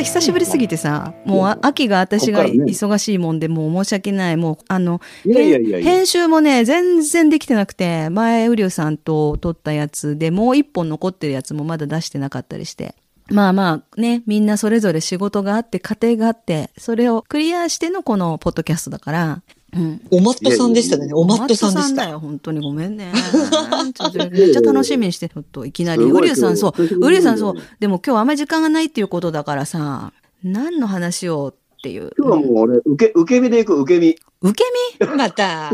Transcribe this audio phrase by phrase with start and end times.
[0.00, 4.36] と久しぶりすぎてさ、もうあ秋が私が忙しいもんで、もう申し訳ない。
[4.36, 5.00] もう、あの。
[5.24, 12.94] 編集もね、全然できてなくて、前、ウリュウさんと撮ったやつでもう一本残ってるやつもまだ出してなかったりして。
[13.30, 20.00] まあまあね、みんなそれぞれ仕事があって、家庭があって、それをクリアしてのこのポッドキャストだから、うん。
[20.10, 21.12] おマットさんでしたね。
[21.12, 22.08] おマットさんでした。
[22.08, 23.12] よ、本当にごめんね。
[24.30, 26.02] めっちゃ楽しみにして、ちょっといきなり。
[26.02, 26.82] ウリュウさん、そう。
[26.82, 27.54] ウリュウさん、そう。
[27.78, 32.12] でも今日あんまり時間がないっていうことだからさ、何の話をっていう。
[32.18, 34.16] 今日はもう俺、受け、受け身で行く、受け身。
[34.40, 34.64] 受
[34.98, 35.72] けまた。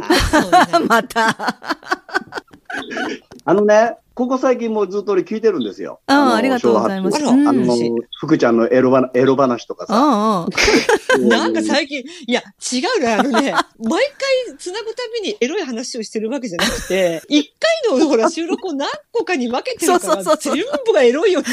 [0.88, 1.36] また。
[3.44, 6.00] あのね、ここ最近もうずっと俺聞いてるんですよ。
[6.08, 7.22] のああ、ありがとうございます。
[7.22, 7.76] あの
[8.18, 9.92] 福ちゃんのエロ話エロ話とかさ。
[9.94, 12.40] ああ、 なんか最近、いや、
[12.72, 14.02] 違うね、あのね、 毎
[14.46, 17.52] 回繋ぐたびにエロい話をしてるわけじゃなくて、一
[17.90, 21.48] 回のほら収録を何個かに分けてるから、そうそうそう全部がエロいように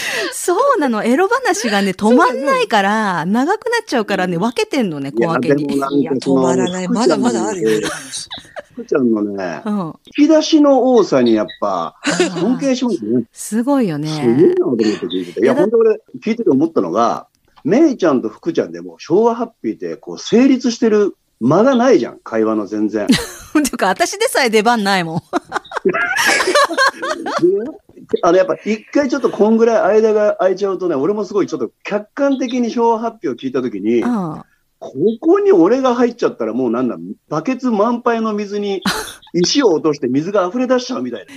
[0.32, 1.04] そうなの。
[1.04, 5.74] エロ話がね、 止まんないから、長くなっちゃうからね、分けてんのね、小分けに。
[5.74, 6.88] いやいや、止まらない。
[6.88, 8.28] まだまだあるよ、エロ話。
[8.72, 9.92] 福ちゃんのねう、ん。
[10.16, 11.96] 引き出しの多さにやっぱ、
[12.40, 13.24] 尊敬しますね。
[13.32, 14.48] すごいよすげえね。
[14.48, 15.40] なと思って聞いてて。
[15.40, 17.26] いや、本当俺、聞いてて思ったのが、
[17.64, 23.06] めいちゃんと福ちゃんでも昭和ハッピーってこう成立してる間がないじゃん、会話の全然。
[23.52, 25.22] ていうか、私でさえ出番ないもん。
[28.10, 34.42] であの、やっぱ一回ちょっとこんぐらい間が空いちゃうとね、俺もすごいちょっと客観的に昭和ハッピーを聞いたときに、うん。
[34.78, 36.96] ここに俺が入っちゃったらもうなんだ、
[37.28, 38.82] バケツ満杯の水に
[39.32, 41.32] 石を落として水が溢れ出しちゃうみたいな。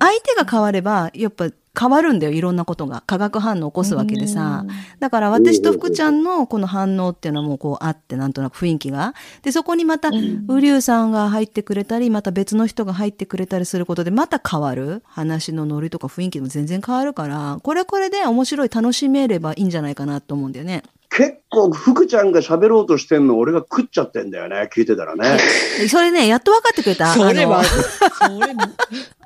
[0.00, 3.02] 相手が変われば、やっぱ変わるんだよ、いろんなことが。
[3.06, 4.64] 化学反応を起こすわけでさ。
[4.98, 9.14] だから私と福ちゃんのこの反応っていうのはもうこうあって、なんとなく雰囲気が。
[9.42, 15.02] で、そこにまた、うんウリュウさんが入ってくれたり、また別の人が入ってくれたりすることで、また変わる。
[15.06, 20.82] 話のノリとか雰囲気も全然変わるから、これこれで面白い、楽しめればいいんじゃないかなと思うんだよね。
[21.08, 25.38] 結構福ちゃんが喋ろうとしてんの俺が食っちゃってんだよね、聞いてたらね。
[25.88, 27.14] それね、やっと分かってくれた。
[27.14, 28.54] それは、あ それ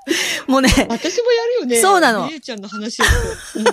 [0.47, 1.81] も、うね、私もやるよね。
[1.81, 3.65] そうなの姉ちゃんの話をする。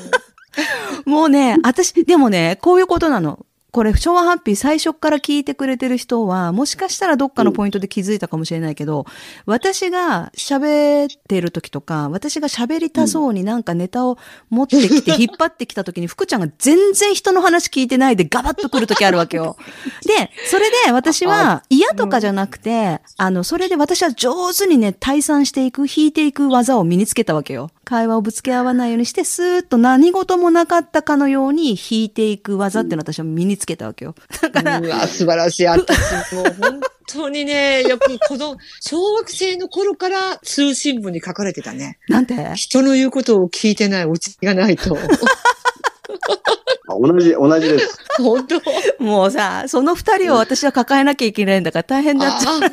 [1.06, 3.46] もうね、私、でもね、こういうことなの。
[3.72, 9.06] これ、昭和ハッピー最初から聞いてくれてる人は、もしかしたらどっかのポイントで気づいたかもしれないけど、
[9.46, 14.18] 私が喋ってる時とか、私が喋りたそうになんかネタを
[14.50, 19.56] 持ってきて引っ張ってきた時に、福ちゃんが全然人の話聞いてないでガバッと来る時あるわけよ。
[20.06, 27.70] で、それで私は嫌とかじゃなくて、あの、それで私は上手にね、退散していく、引いていく技を身につけたわけよ。
[27.92, 34.16] 会話をぶつけ合わないようにして、スーッと何事もなかったかのように引いていく技っていうのを私は身につけたわけよ。
[34.42, 35.66] だから、うわ、素晴らしい。
[35.66, 41.98] 私もう本当にね、 よくこの小学生の頃から通信部に書かれてたね。
[42.08, 42.54] なんて？
[42.56, 44.96] 人の言うことを聞いてないオチがないと。
[44.96, 45.02] あ
[46.98, 47.98] 同じ、同じです。
[48.20, 49.04] 本当？
[49.04, 52.62] もうさ、その二人を私は抱えなきゃいけないんだから大変だっちゃう。
[52.64, 52.70] あ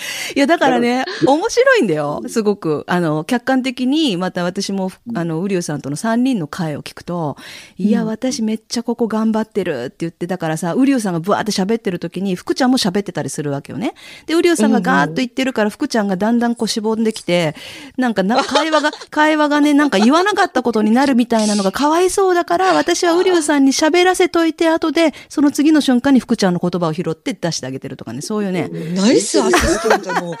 [0.34, 2.22] いや、だからね、面白いんだよ。
[2.28, 2.84] すごく。
[2.86, 7.36] あの、客観的に、また私も、あの、ウリュウさんとの3人の会を聞くと、
[7.76, 13.94] いや、私めっちゃここ頑張ってるって言って、だからさ、ウリュウさんがブワーって喋ってる時に、福ちゃんも喋ってたりするわけよね。
[14.26, 17.54] で、ウリュウさんがガーッと言ってるから、福ちゃんがだんだんこうしぼんできて、
[17.96, 28.68] なんかな、会話が、 会話がね、なんか言わなかったことになるみたいなのがかわいそうだから、私はウリュウさんに喋らせといて、後で、その次の瞬間に福ちゃんの言葉を拾って出してあげてるとかね、そういうね。
[28.94, 30.34] ナイスアシスタントもう、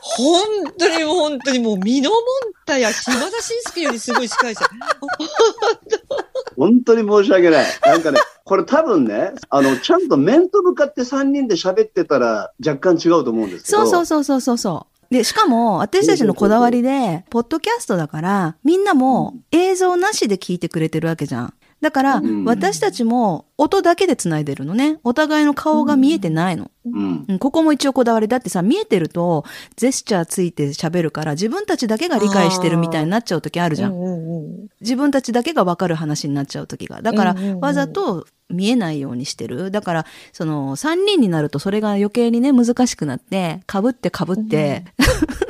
[0.00, 0.42] 本
[0.78, 2.20] 当にもう本当にもう、ミノモン
[2.66, 4.64] タや島田紳介よりすごい司会者。
[6.56, 7.66] 本当に申し訳ない。
[7.84, 13.78] なんかね、これ多分ね、あの、ちゃんと面と向かって3人で喋ってたら若干違うと思うんですけど。
[13.78, 15.14] そうそうそうそうそうそう。
[15.14, 21.54] で、しかも、私たちのこだわりで、ポッドキャストだから、みんなも映像なしで聞いてくれてるわけじゃん。
[21.84, 25.00] だからうん、私たちも音だけで繋いでるのね。
[25.04, 26.70] お互いの顔が見えてないの。
[26.86, 27.24] うん。
[27.28, 29.44] うんここも一応こだわりだってさ、見えてると、
[29.76, 33.92] ジェスチャーついて喋るから、自分たちだけが理解してるみたいになっちゃう時あるじゃん。
[33.92, 37.02] うんうんうん自分たちだけが分かる話になっちゃう時が。
[37.02, 39.70] だからわざと見えないようにしてる。
[39.70, 44.84] だから、その、3人になるとそれが余計にね、難しくなって、被って被って、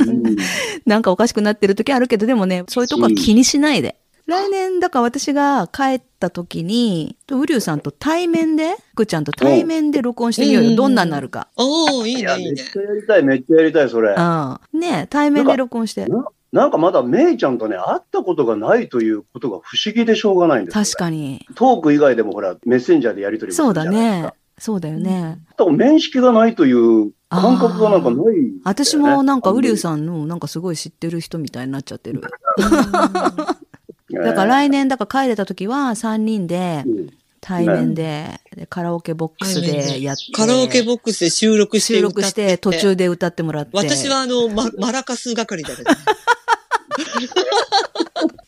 [0.06, 0.36] うん
[0.86, 3.96] なんかおかしくなってる時あるけど、でもね、そういうとこは気にしないで。
[4.26, 10.70] 来年、だから私が帰った時に、ウリュウさんと対面で、福ちゃんと対面で録音してみようよ。
[10.70, 11.48] うんどんなになるか。
[11.56, 12.78] おー、いいね、いいねめっち。
[12.78, 14.14] ゃやりたい、めっちゃやりたい、それ。
[14.16, 14.80] うん。
[14.80, 16.06] ね対面で録音して。
[16.06, 20.84] ななんかまだめいちゃんとね、会ったことがないということが不思議でしょうがないんですよ。
[20.84, 21.44] 確かに。
[21.56, 24.34] トーク以外でもほら、メッセンジャーでやり取りそうるじゃないですねか。。
[24.56, 25.38] そうだよね。
[25.58, 29.78] だから面識がないという感覚がなんかないんだよね、私もなんかウリュウん。
[29.78, 32.22] さんのなんかすごい知ってる人みたいになっちゃってる。
[34.22, 37.10] いだから来年、だから帰れた時は3人でうん
[37.46, 40.32] 対面で、でカラオケボックスでやって。
[40.32, 43.70] カラオケボックスで収録して収録して途中で歌ってもらって。
[43.74, 45.90] 私はあの、ま、マラカス係だけど。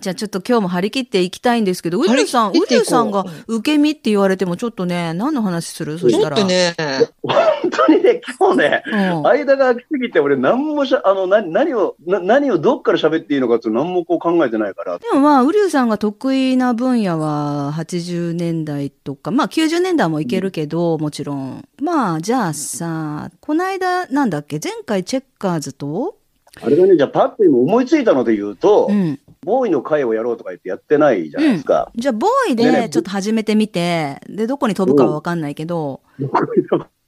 [0.00, 5.98] じゃあちょっと今日も張り切っていきたいんですけど、ウリュウさん、ウリ張り切っていこうュウさんが受け身って言われてもちょっとね、何の話する？
[5.98, 6.36] そしちょたら。
[6.36, 6.74] っとね、
[7.22, 7.36] 本
[7.70, 9.26] 当にね、今日ね、うん。
[9.26, 14.98] 間が空きすぎて、俺何もしゃ、あの、な何を、な何をどっから喋っていいのかって何もこう考えてないから。
[14.98, 21.64] でもまあ、ウリュウさんが得意な分野は80年代とか、まあ90年代もいけるけど、もちろん。
[21.80, 26.16] まあ、じゃあさ、この間、なんだっけ、前回チェッカーズと、
[26.60, 29.20] あれがね、じゃあパッと今思いついたので言うと、うん。
[29.42, 31.90] ボーイの会をやろうとか言ってやってないじゃないですか。
[31.94, 36.00] じゃあ、ボーイでちょっと始めてみて、で、どこに飛ぶかはわかんないけど、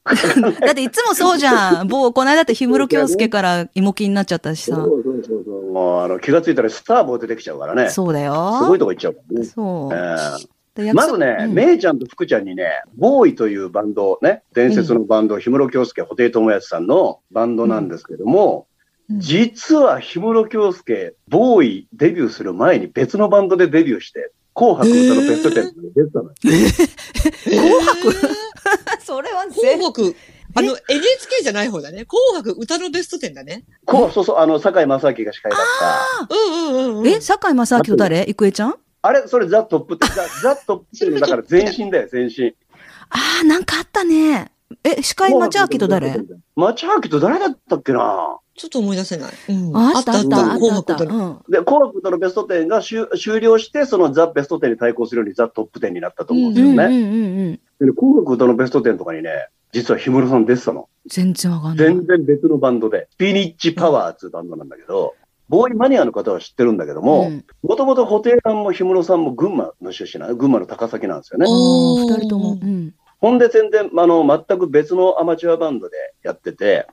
[0.03, 1.87] だっていつもそうじゃん。
[1.87, 4.75] ボー、この間だって氷室京介から芋きになっちゃったしさ。
[4.75, 5.71] そうそうそうそう。
[5.71, 7.89] もうあの気がついたらスターボー出てきちゃうからね。
[7.89, 8.33] すそうだよ。
[8.67, 9.45] ごいとこ行っちゃうからね。
[9.45, 9.93] そう。
[9.93, 18.70] ええで約束まずね、うんめいちゃんと福ちゃんにね、ボーイというバンド、ね、伝説のバンド、氷室京介、布袋寅泰さんのバンドなんですけども、うん
[19.17, 26.35] 実は氷室京介、ボーイデビューする前に別のバンドでデビューして、紅白歌のベスト10に出てたのよ。
[27.43, 28.13] 紅白？
[29.03, 30.15] それは紅白、
[30.55, 32.05] あの、NHK じゃない方だね。
[32.05, 33.63] 紅白歌のベスト10だね。
[33.85, 36.35] こうそうそう、あの、堺正明が司会だった。
[36.35, 37.07] うんうんうんうん。
[37.07, 38.25] え、坂井正明と誰？
[38.27, 38.75] 郁恵ちゃん？
[39.03, 40.07] あれ、それザ・トップ、ザ・
[40.43, 42.53] ザトップ10だから前身だよ、前身。
[43.09, 44.51] ああ、なんかあったね。
[44.83, 46.15] え、司会町明と誰？
[46.55, 48.37] 町明と誰だったっけな？
[48.55, 49.31] ちょっと思い出せない。
[49.49, 50.55] うんああったあった。
[50.55, 51.51] 紅白歌のうん。
[51.51, 56.83] で、紅白歌のベスト10が終終了して、そのザ・ベスト10に対抗するようにザ・トップ10になったと思うんですよね。
[56.85, 57.87] うんうんうんうん。
[57.87, 60.89] で紅白歌のベスト10とかにね、実は氷室さん出てたの。
[61.07, 61.87] 全然わかんない。
[61.87, 65.15] 全然別のバンドで、スピニッチパワーっていうバンドなんだけど、
[65.47, 71.45] ボーイマニアの方は知ってるんだけどもん、もともと布袋さんも氷室さんも群馬の出身なの、群馬の高崎なんですよね。
[71.49, 72.59] おー、二人とも。
[72.61, 72.93] うん。
[73.21, 76.87] ほんで全然、あの、全く別のアマチュアバンドでやってて、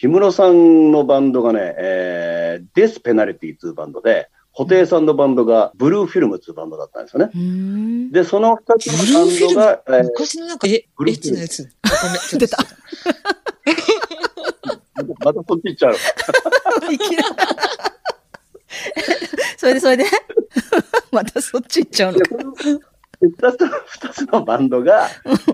[0.00, 7.30] 氷室さんのバンドがね、えー、デスペナリティっていうバンドで、布袋さんのバンドがブルーフィルムっていうバンドだったんですよね。
[8.10, 11.70] で、その二つのバンドが、えー昔のなんか、え、エブルーッチなやつ。
[11.82, 12.56] あごめん 出た。
[15.24, 15.94] またそっち行っちゃう。
[19.58, 20.04] それでそれで？
[21.12, 22.18] またそっち行っちゃうの
[23.20, 23.28] で。
[23.28, 25.08] その二つの、二つのバンドが、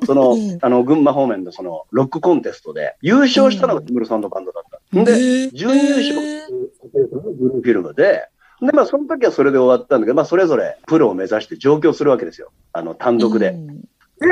[0.04, 4.80] その、うんあの、群馬方面のその、ロックコンテストで、優勝したのが氷室さんのバンドだった。
[4.94, 8.28] うんで、準優勝っていう布袋さんのブルーフィルムで、
[8.62, 12.52] で、まあ、その時はそれで終わったんだけど、まあ、それぞれプロを目指して上京するわけですよ。
[12.72, 13.50] あの、単独で。
[13.50, 13.80] うん
[14.18, 14.28] で、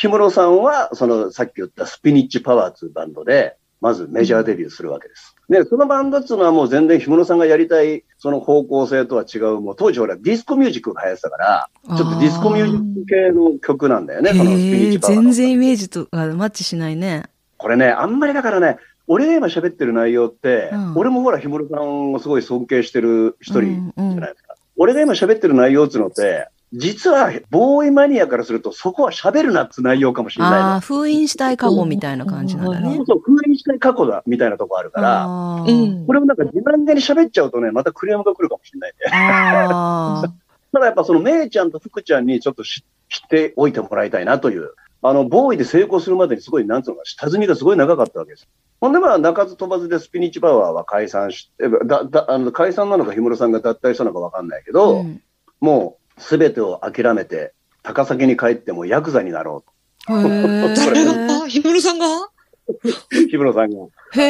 [0.00, 5.36] 氷室さんは、その、さっき言った Spinach Power っていうバンドで、まずメジャーデビューするわけです。
[5.50, 15.22] で、そのバンドっていうのはもう全然氷室さんがやりたい、その方向性とは違う、もう当時ほらディスコミュージックが流行ってたから、ちょっとディスコミュージック系の曲なんだよね、その Spinach へえチパワーの。
[15.24, 17.24] 全然イメージとあマッチしないね。
[17.56, 18.76] これね、あんまりだからね、
[19.08, 24.54] 俺が今喋ってる内容って、うん俺もほら、氷室さんをすごい尊敬してる一人うんうんじゃないですか。
[24.76, 30.56] 俺が今喋ってる内容っていうのって、実は、ボーイマニアからすると、そこは喋るなって内容かもしれないの。
[30.58, 33.06] ああ、封印したい過去みたいな感じなんだねそう。
[33.06, 35.26] そう、封印したい過去だ、みたいなとこあるから、
[36.06, 39.04] これをなんか自慢げに喋っちゃうとね、またクレームが来るかもしれないんで。
[40.72, 44.70] ただやっぱそのめいちゃんと福ちゃんにちょっと知知っておいてもらいたいなという。
[45.02, 48.48] あの、ボーイで成功するまでにすごい、なんつうのか、下積みがすごい長かったわけです。
[48.80, 55.22] ほんでまあ、鳴かず飛ばずでスピニッチパワーは解散して、だ、だ、あの、解散なのか氷室さんが脱退したのかわかんないけど、うん
[55.60, 59.64] もう、すべてを諦めて、高崎に帰ってもヤクザになろ
[60.08, 62.06] へー誰があ、ひむるさんが？
[62.06, 62.88] うと。
[63.12, 63.86] 氷室さんが。
[64.14, 64.22] へ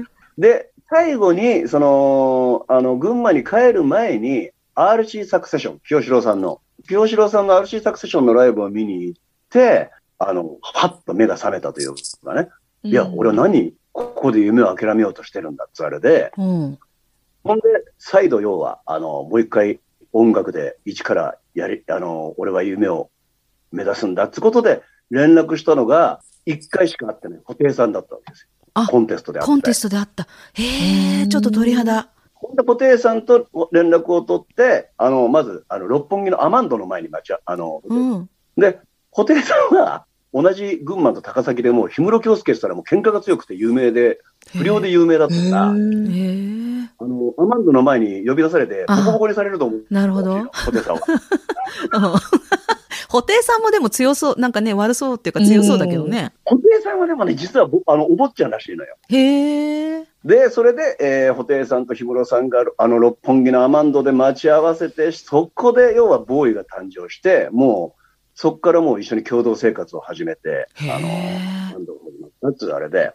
[0.00, 0.02] え。
[0.38, 12.48] で、最後に、その、あの、群馬に帰る前に、RC サクセション、清志郎さんの、清志郎さんの RC サクセションのライブを見に行って、あの、はっと目が覚めたというかね。
[12.82, 16.78] いや、俺は何、ここで夢を諦めようとしてるんだってあれで、うん。
[17.44, 17.62] ほんで、
[17.98, 19.80] 再度要は、あの、もう一回
[20.14, 23.10] 音楽で一からやり、あの、俺は夢を
[23.72, 28.48] 目指すんだってことで連絡したのが、一回しか会ってない、布袋さんだったわけですよ。
[28.74, 29.46] あコンテストで会って。
[29.46, 30.26] コンテストであった。
[30.54, 32.02] へえ、ちょっと鳥肌。
[32.02, 38.30] で、布袋さんと連絡を取って、あの、まず、あの、六本木のアマンドの前に待ちあ、あの、うん。
[38.56, 38.78] で、
[39.12, 44.18] 布袋さんは、同じ群馬と高崎でもう、氷室京介って言ったらもう喧嘩が強くて有名で、
[44.52, 45.72] 不良で有名だったから、あ。
[45.72, 49.84] の、アマンドの前に呼び出されて、ボあコボコにされると思う。
[49.90, 50.44] なるほど。
[50.52, 51.00] 布袋さんは。
[51.92, 52.44] うん
[53.14, 56.32] 布袋さんもでも強そう、なんかね、悪そうっていうか強そうだけどね。
[56.48, 58.96] 布袋さんはでもね、実はぼ、あの、お坊ちゃんらしいのよ。
[59.08, 60.04] へえ。
[60.24, 68.03] で、それで、えー、布袋さんと氷室さんが、あの、六本木のアマンドで待ち合わせて、そこで、要はボーイが誕生して、もう、
[68.34, 71.36] そこからもう一緒に共同生活を始めて、あの、へ
[71.70, 73.12] アマンドが始まったっていうあれで、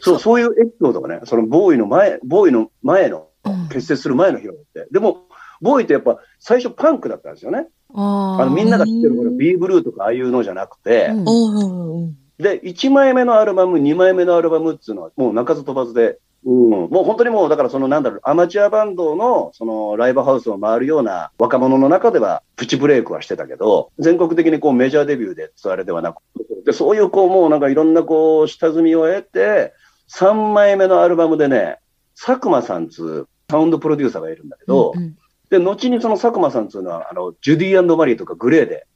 [0.00, 0.40] そう、そう。
[0.40, 3.68] いうエピソードがね、そのボーイの前、ボーイの前の、うん。
[3.68, 5.22] 結成する前の日があって、でも、
[5.60, 7.68] ボーイってやっぱ最初パンクだったんですよね。
[7.94, 26.18] ああの、みんなが知ってる、うんこれ、ビーブルーとかああいうのじゃなくて、うんうんうんで、1枚目のアルバム、2枚目のアルバムっていうのは、もう鳴かず飛ばずで、うん、もう本当にもう、だからそのなんだろう、アマチュアバンドの、そのライブハウスを回るような若者の中では、プチブレイクはしてたけど、全国的にこうメジャーデビューで、それではなく
[26.66, 29.72] で、そういうこう、もうなんかいろんなこう、下積みを得て、
[30.10, 31.78] 3枚目のアルバムでね、
[32.14, 35.16] 佐久間さんつう、サウンドプロデューサーがいるんだけど、うん
[35.58, 38.86] で、後にその佐久間さんつうのは、あの、ジュディマリーとかグレーで、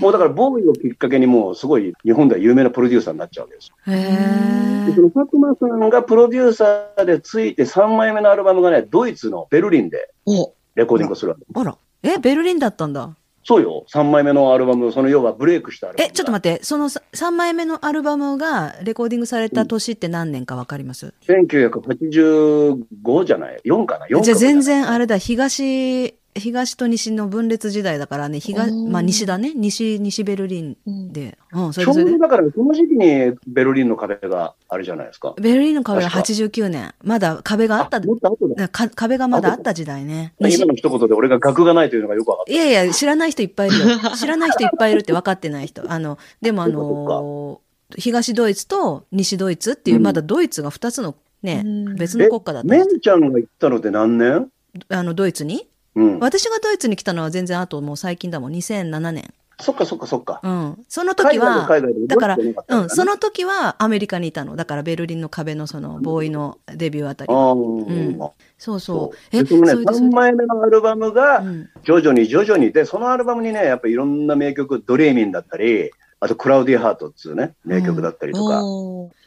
[0.00, 3.76] もうだからボーイをきっかけにもうすごい日本では有名なプロデューサーになっちゃうわけですよ。
[3.86, 11.44] でその佐久間さんがプロデューサーでついて3枚目のアルバムがね、ドイツのベルリンでおレコーディングするわけ。
[11.54, 11.76] あら。
[12.02, 13.16] え、ベルリンだったんだ。
[13.44, 21.32] そうよ、3枚目のアルバム、その要はブレイクしたアルバムえ、ちょっと待って、その3枚目のアルバムがレコーディングされた年って何年かわかります、って。
[21.32, 25.04] 1985じゃない ?4 かな ?4 かじゃあ全然あれ。
[25.04, 31.38] れだ、東、東と西の分裂時代だからね、東、うんまあ西だね、西、西ベルリンうんで。
[31.52, 32.04] うん、それちょう。
[32.04, 35.34] どだから、その時期にベルリンの壁があれじゃないですか。
[35.40, 36.94] ベルリンの壁は確か89年。
[37.02, 38.68] まだ壁があった、もっと後だ。
[38.68, 40.34] か壁がまだあった時代ね。
[40.40, 43.84] 西今の一言で俺が額がないというのがよくわかっいやいや、知らない人いっぱいいるよ。
[44.18, 45.82] 知らない人いっぱいいるって分かってない人。
[45.90, 47.64] あの、でもあのー
[47.96, 52.24] 東ドイツと西ドイツっていう、うんまだドイツが2つのね、うん別た。
[52.24, 54.48] の国家だったんメンちゃんが行ったのって何年？
[54.88, 55.68] あの、ドイツに？
[55.96, 56.18] うん。
[56.20, 59.32] 私がドイツに来たのは全然あともう最近だもん、2007年。
[59.60, 60.40] そっかそっかそっか。
[60.42, 60.84] うん。
[60.88, 64.56] その時は、海外で海外でだからうんその時はアメリカにいたの。
[64.56, 67.32] だからベルリンの壁のそのボーイのデビューあたり。
[67.32, 68.18] ああ、ん
[68.58, 69.36] そうそう。
[69.36, 78.62] でそのね、3それでそれで枚目のアルバムがう、ん徐々に徐々に、で、そのアルバムにね、やっぱいろんな名曲、ドリーミンだったり、あとクラウディハートっていうね、名曲だったりとか。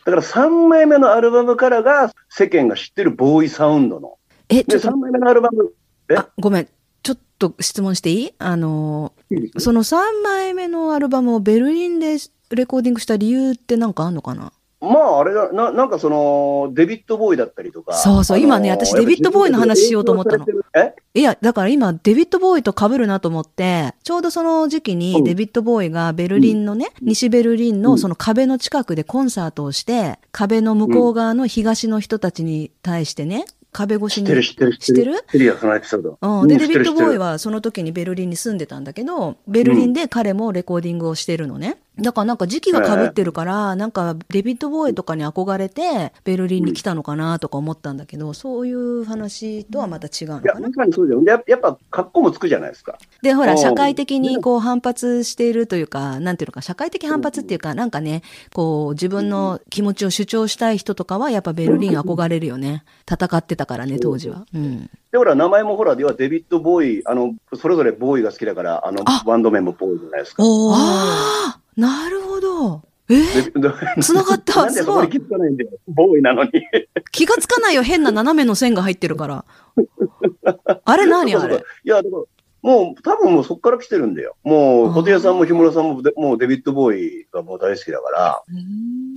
[0.05, 4.17] だから3枚目のアルバムからが世間が知ってるボーイサウンドの。
[4.49, 5.76] え、ちっと3、枚目のアルバム、え
[6.15, 6.67] あ、ごめん。
[7.03, 8.33] ちょっと質問していい？
[8.39, 9.13] あの
[9.57, 12.17] その3枚目のアルバムをベルリンで
[12.49, 14.51] レコーディングした理由ってなんかあんのかな？
[14.79, 17.95] まあ、あれだな、なんかその、デビッド・ボーイだったりとか。
[17.95, 18.39] そうそう。
[18.39, 20.37] 今ね私デビッドボーイの話しようと思ったの。
[20.37, 21.03] やぱ自分で影響されてる。
[21.15, 24.99] いや、だから今、デビッド・ボーイと被るなと思って、ちょうどその時期うん。
[24.99, 27.81] にデビッド・ボーイがベルリンのね、西ベルリンうん。
[27.81, 33.45] のその壁の近くでコンサートをして、壁の向こう側の東の人たちに対してね、
[33.77, 34.27] 壁越えしに。
[34.27, 35.45] 知ってる知ってる知ってる知ってる？
[35.45, 36.17] よ、そのエピソード。
[36.21, 41.77] うん、で、うんデビッド・ボーイは、はその時にベルリンに住んでたんだけど、ベルリンで彼もレコーディングをしてるのね。
[41.99, 50.73] だからなんか時期が被ってるから、なんかデビッド・ボーイとかに憧れて、ベルリンに来たのかなとか思ったんだけど、そういう話とはまた違うのいや、かなま。
[50.75, 51.23] さにそうだよ。
[51.23, 52.97] でややっぱ、格好もつくじゃないですか。
[53.21, 58.21] で、ほら、うん社会的にこう反発しているというか、なんていうのか、社会的反発っていうか、なんかね、
[58.53, 62.83] こう、自分の気持ちを主張したい人とかは、やっぱベルリン憧れるよね。
[63.11, 64.45] 戦ってたからね、当時は。
[64.53, 64.89] うん。
[65.11, 70.43] で、ほら、名前もほら、ではデビッド・ボーイ、あの、それぞれボーイが好きだから、あのあ、バンド名もボーイじゃないですか。
[70.43, 72.81] ああなるほど。
[73.09, 73.15] え？
[73.15, 75.69] デビッド繋がったすごい気づかないんだよ。
[75.87, 76.51] ボーイなのに。
[77.11, 79.45] 気がつかないよ、変な斜めの線が入ってるから。
[80.83, 81.55] あれ何あれ？
[81.55, 82.25] いや、でも、
[82.61, 84.35] もう、多分もうそこから来てるんだよ。
[84.43, 88.43] もう、小手屋さんも日村さんもで、もうデビッド・ボーイがもう大好きだから。
[88.49, 89.15] うん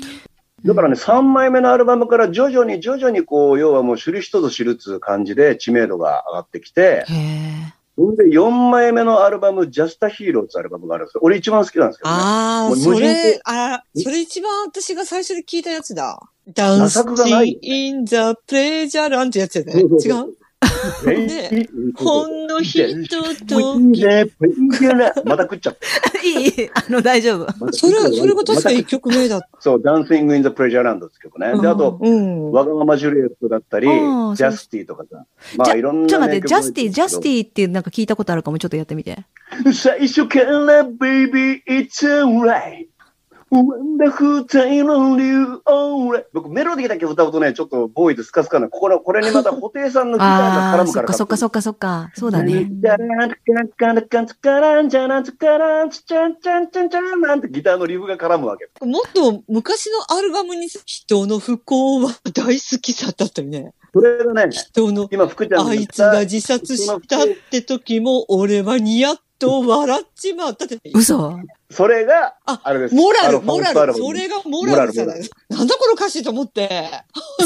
[0.63, 7.75] だからね、3枚目のアルバムから徐々に徐々にこう、要はもう知る人ぞ知るっつう感じで知名度が上がってきて、へえ。
[8.17, 11.21] で4枚目のアルバム、ジャスタ・ヒーローってアルバムがあるんですよ。
[11.23, 12.17] 俺一番好きなんですけどね。
[12.17, 16.19] ああ、それ島、あそれ一番私が最初に聞いたやつだ。
[16.55, 17.05] Dance
[17.61, 19.83] in the Pleasure Land ってやつやね。
[19.83, 20.35] 違う？
[21.07, 22.83] ねほんの人
[23.47, 23.79] と。
[25.25, 26.21] また食っちゃった。
[26.23, 27.73] いいあの、大丈夫。
[27.73, 29.49] それ、それが確か一曲目だった。
[29.61, 31.59] そう、 Dancing in the Pleasure Land って曲ね。
[31.61, 32.53] で、あと、うん。
[32.53, 35.25] わがままジュリエットだったり、 Justy とかさ。
[35.57, 36.09] まあ、いろんな、ね。
[36.09, 37.31] ちょっと待って、 Justy、Justy。
[37.41, 39.19] ィってなんか聞いたことあるかも、ちょっとやってみて。
[39.73, 42.90] 最初から、baby, it's alright.
[46.33, 48.69] 僕、メロディーだけ歌うとね、ちょっとボーイでスカスカな。
[48.69, 50.39] ここらこれにまた、布袋さんのギター
[50.77, 51.13] が絡むから。
[51.13, 52.11] そっかそっかそっかそっか。
[52.15, 52.65] そうだね。
[52.71, 58.69] ギターのリフが絡むわけ。
[58.87, 63.75] もっと昔のアルバムに人の不幸は大好きさだったよね。
[63.93, 70.79] それがね、人の、今、福ちゃんがあいつが自殺したって時も俺は似合っと笑っちまったって。
[70.95, 72.95] 嘘それが、ああれです。
[72.95, 73.95] モラル、モラル。
[73.95, 76.69] それがモラルさモラルなんだこの歌詞と思って。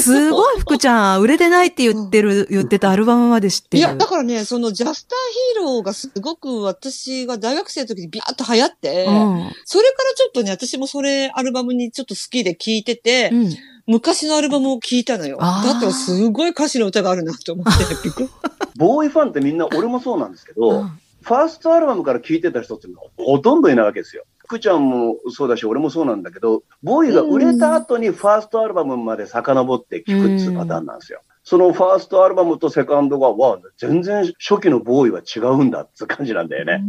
[0.00, 1.20] すごい、福ちゃん。
[1.20, 3.78] 売れてないって言ってる、言ってたアルバムまで知ってる。
[3.78, 9.52] いや、だからね、そのジャスターヒーローがすごく私が大学生の時にビャーっと流行って、うん。
[9.66, 13.50] それからちょっとね、私もそれアルバムにちょっと好きで聴いてて、うん。
[13.86, 15.36] 昔のアルバムを聴いたのよ。
[15.36, 17.84] だってすごい歌詞の歌があるなと思って、
[18.76, 24.24] ボーイファンってみんな、俺もそうなんですけど、うんファーストアルバムから聴いてた人っていうのはほとんどいないわけですよ。
[24.38, 31.22] 福ちゃんもそうだし、俺もそうなんだけど、ボーイが売れた後にファーストアルバムまで遡って聴くっていうパターンなんですよ。
[31.44, 36.82] そのファーストアルバムとセカンドが、わあ、全然初期のボーイは違うんだって感じなんだよね。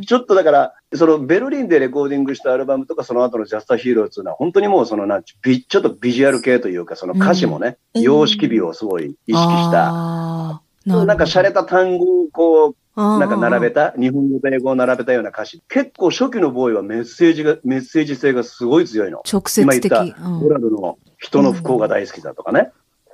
[0.06, 15.62] ちょっとだから、そのベルリンでレコーディングしたアルバムとか、その後のジャスターヒーローっていうのは、本当にもうそのなんちちょっとビジュアル系というか、その歌詞もね、うん様式美をすごい意識した、なんか洒落た単語をこう、ななんか並べた、日本語と英語を並べたような歌詞。
[15.68, 19.22] 結構初期のボーイはメッセージが、メッセージ性がすごい強いの。
[19.30, 19.86] 直接的。
[19.86, 22.72] 今言った、うんモラルの人の不幸が大好きだとかね。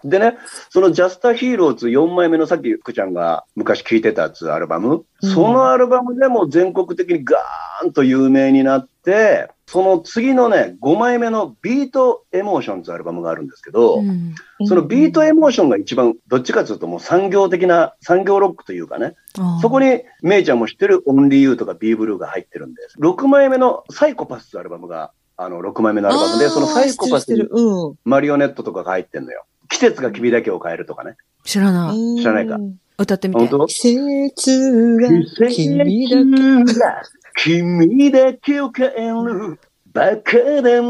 [0.09, 0.37] でね、
[0.71, 5.31] その Just a Heroes 4枚目のさっき福ちゃんが昔聴いてたやつアルバム、うん。
[5.31, 14.35] そのアルバムでも全国的にガーンと有名になって、その次のね、5枚目の Beat Emotions アルバムがあるんですけど、うん。
[14.67, 19.15] その Beat Emotion が一番、どっちかというともう産業的な、産業ロックというかね、
[19.61, 22.99] そこに、メイちゃんも知ってる Only You とか B Blue が入ってるんです。
[23.01, 27.47] 6枚目のサイコパスアルバムが、あの、6枚目のアルバムで、そのサイコパスに
[28.05, 29.45] マリオネットとかが入ってんのよ。
[29.69, 31.17] 季節が君だけを変えるとかね。
[31.45, 32.17] 知らない。
[32.21, 32.59] 知らないか
[32.99, 33.41] 歌ってみて。
[33.41, 33.67] 本当？
[33.67, 35.09] 季節が
[35.51, 36.81] 君だけ。
[36.81, 37.03] が
[37.37, 39.59] 君だけを変える。
[39.93, 40.81] バカだね、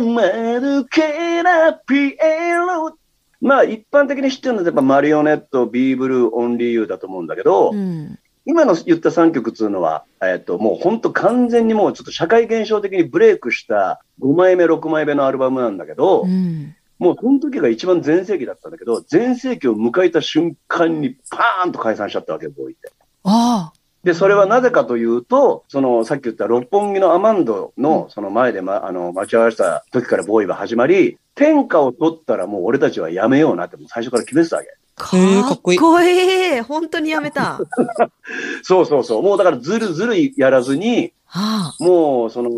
[0.00, 2.96] まるけなピエロ。
[3.40, 8.18] まあ、一般的に知ってるのはやっぱマリオネット、 B Blue、 Only You だと思うんだけど、うん。
[8.44, 16.75] 今の言った3曲っていうのは、えっと、もう本当完全にもうちょっと社会現象的にブレイクした5枚目、6枚目のアルバムなんだけど、うん。
[16.98, 22.92] もうその時が一番全盛期だったんだけど、全盛期を迎えた瞬間にパーンと解散しちゃったわけよ、 BOØWYって。
[23.24, 23.72] あ
[24.04, 34.68] で、それはなぜかというと、その、さっき言った六本木のアマンドの、その前で、ま、あの、待ち合わせた時からボーイは始まり、天下を取ったらもう俺たちはやめようなってもう最初から決めてたわけ。
[34.96, 35.04] あ。
[35.04, 36.60] かっこいいっこいい。
[36.62, 37.60] 本当にやめた。
[38.64, 39.22] そうそうそう。
[39.22, 42.50] もうだからずるずるやらずに、あもう、その、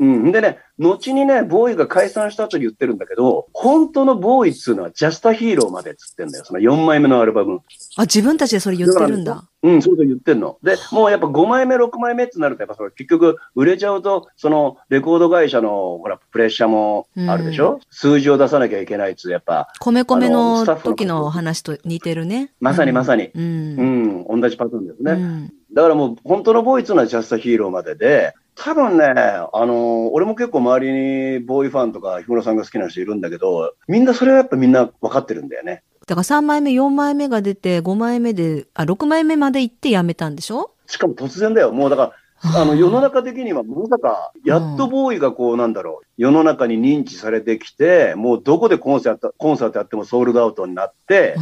[0.00, 0.32] うん。
[0.32, 6.44] でね、後にね、ボーイが解散した後に言ってるんだけど、本当のボーイっつうのはジャスタヒーローまでっつってんだよ。
[6.44, 7.60] その4枚目のアルバム。
[7.96, 8.02] あ。
[8.02, 9.44] あ、自分たちでそれ言ってるんだ。
[9.62, 10.58] うん、そうそう言ってんの。
[10.62, 17.78] で、もうやっぱ5枚目、6枚目ってなると、やっぱそれ結局売れちゃうと、そのレコード会社の、ほら、プレッシャーもあるでしょ、
[18.10, 22.52] 数字を出さなきゃいけないっつう、やっぱ、米米あの時の話と似てるね。
[22.60, 23.26] まさにまさに。
[23.26, 23.30] う。
[23.34, 25.12] うんん、同じパターンですね。
[25.12, 25.52] うん。
[25.72, 35.82] だからもう、本当のボーイっのはジャスタヒーローまでで、多分ね、あの俺も結構周りにボーイファンとか、氷室さんが好きな人いるんだけど、みんなそれはやっぱみんな分かってるんだよね。
[36.06, 40.72] だから3枚目、4枚目が出て、5枚目で、あ、6枚目まで行ってやめたんでしょ？
[40.86, 41.72] しかも突然だよ。
[41.72, 42.12] もうだから、
[42.42, 51.36] あの、世の中的には、まさか、やっとボーイがこう、なんだろう、世の中に認知されてきて、もうどこでコンサート、コンサートやってもソールドアウトになって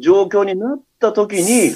[0.00, 1.72] 状況になった時に、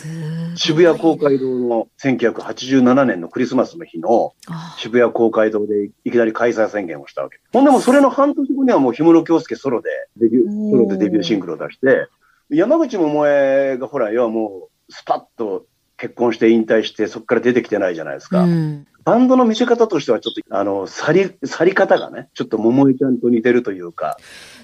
[0.57, 4.75] 渋谷公会堂の1987年のクリスマスの日のあ。
[4.79, 7.39] 渋谷公会堂でいきなり開催宣言をしたわけ。
[7.53, 12.09] ほんでもうそれの半年後にはもう氷室京介ソロでデビュー、ソロでデビューシングルを出して、
[12.49, 15.67] 山口百恵がほら、要はもうスパッと
[15.99, 18.43] 結婚して引退してそこから出てきてないじゃないですか。
[18.45, 18.87] うん。
[19.05, 24.17] バンドの見せ方としてはちょっと、あの、去り、去り方がね、ちょっと桃江ちゃんと似てるというか、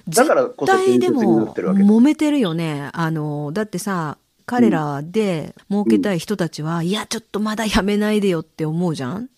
[0.09, 1.83] だからこそ伝絶対で説になもってるわけ。
[1.83, 2.91] 揉めてるよね。
[2.93, 9.29] あの、だってさ、彼らで儲けたい人たちは、いや、ちょっとまだやめないでよって思うじゃん?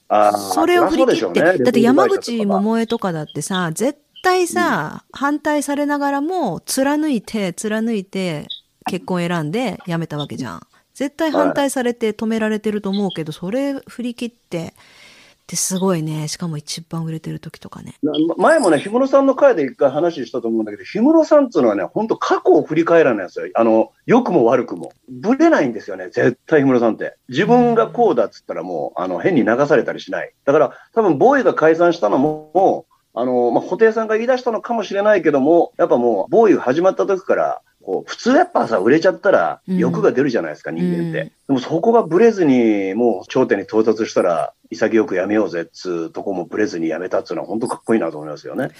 [0.52, 8.46] それを振り切って、ねだって山口百恵とかだってさ、絶対さ、反対されながらも、貫いて、貫いて、
[8.90, 10.66] 結婚選んで辞めたわけじゃん。
[10.96, 16.26] 絶対反対されて止められてると思うけど、それ振り切って、ってすごいね。
[16.26, 17.94] しかも一番売れてる時とかね。
[18.38, 23.46] 前もね、氷室さんの回で一回話したと思うんだけど、氷室さんっていうのはね、本当過去を振り返らないんですよ。
[23.54, 24.92] あの、良くも悪くも。
[25.08, 27.16] ぶれないんですよね、絶対氷室さんって。
[27.28, 30.32] 自分がこうだっつったらもう、あの、変に流されたりしない。
[30.46, 41.20] だから、多分、ボーイが解散したのも、あの、まあ、布袋さんが言い出したのかもしれないけども、やっぱもう、ボーイ始まった時から、こう、普通やっぱさ、売れちゃったら欲が出るじゃないですか、うん人間って。
[41.20, 48.70] うんでもそこがブレずに、もう頂点に到達したら、潔くやめようぜっつうとこもブレずにやめたっつうのは本当かっこいいなと思いますよね。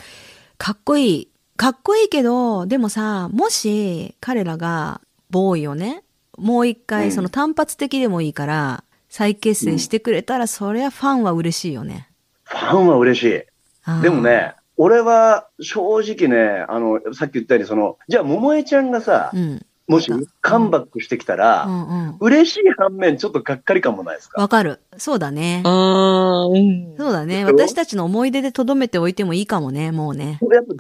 [0.59, 1.29] かっこいい。
[1.57, 6.03] かっこいいけど、でもさ、もし彼らがボーイをね、
[6.37, 12.09] もう一うん回その単発的でもいいから、再結成してくれたら、そりゃファンは嬉しいよね。
[12.43, 14.03] ファンは嬉しい。
[14.03, 14.23] でも。
[14.23, 19.63] ね、俺は正直ね、あの、さっき言ったように、その、じゃあ、桃江ちゃんがさう、ん。
[19.89, 20.11] もし
[20.41, 22.17] カムバックしてきたうら、んうん。
[22.21, 24.41] 嬉しい反面、ちょっとがっかり感もないですか？
[24.41, 24.81] わかる。
[24.99, 25.63] そうだね。
[25.65, 26.97] ああ、うん。
[26.99, 27.45] そうだね。
[27.45, 30.39] 私たちの思い出で留めておいてもいいかもね、もうね。
[30.41, 30.75] これやっぱ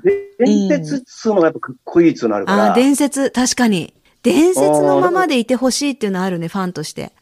[0.45, 2.65] 伝説っつうのがやっぱかっこいいっつうのあるから。
[2.65, 3.95] ああ、伝説、確かに。
[4.25, 7.13] 伝説のままでいてほしいっていうのあるね、ファンとして。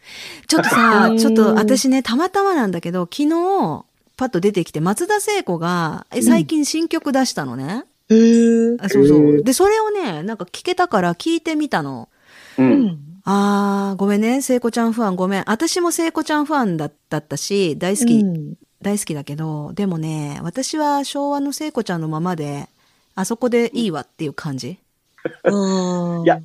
[0.48, 3.84] ちょっとさ う、んちょっと私ね、たまたまなんだけど、昨日、
[4.16, 7.84] パッと出てきて、松田聖子が、え最近新曲出したのね。
[8.08, 8.76] へえ。
[8.80, 9.42] あそうそう。
[9.42, 12.08] で、それをね、なんか聞けたから聞いてみたの。
[12.58, 12.62] う。
[12.62, 12.98] うんん。
[13.24, 15.44] あー、ごめんね、聖子ちゃんファンごめん。
[15.46, 22.68] 私も聖子ちゃんファンだだったし、大好き、うん大好きだけど、でもね、私は昭和の聖子ちゃんのままで、
[23.14, 24.78] あそこでいいわっていう感じ。
[25.42, 26.40] あ ーいや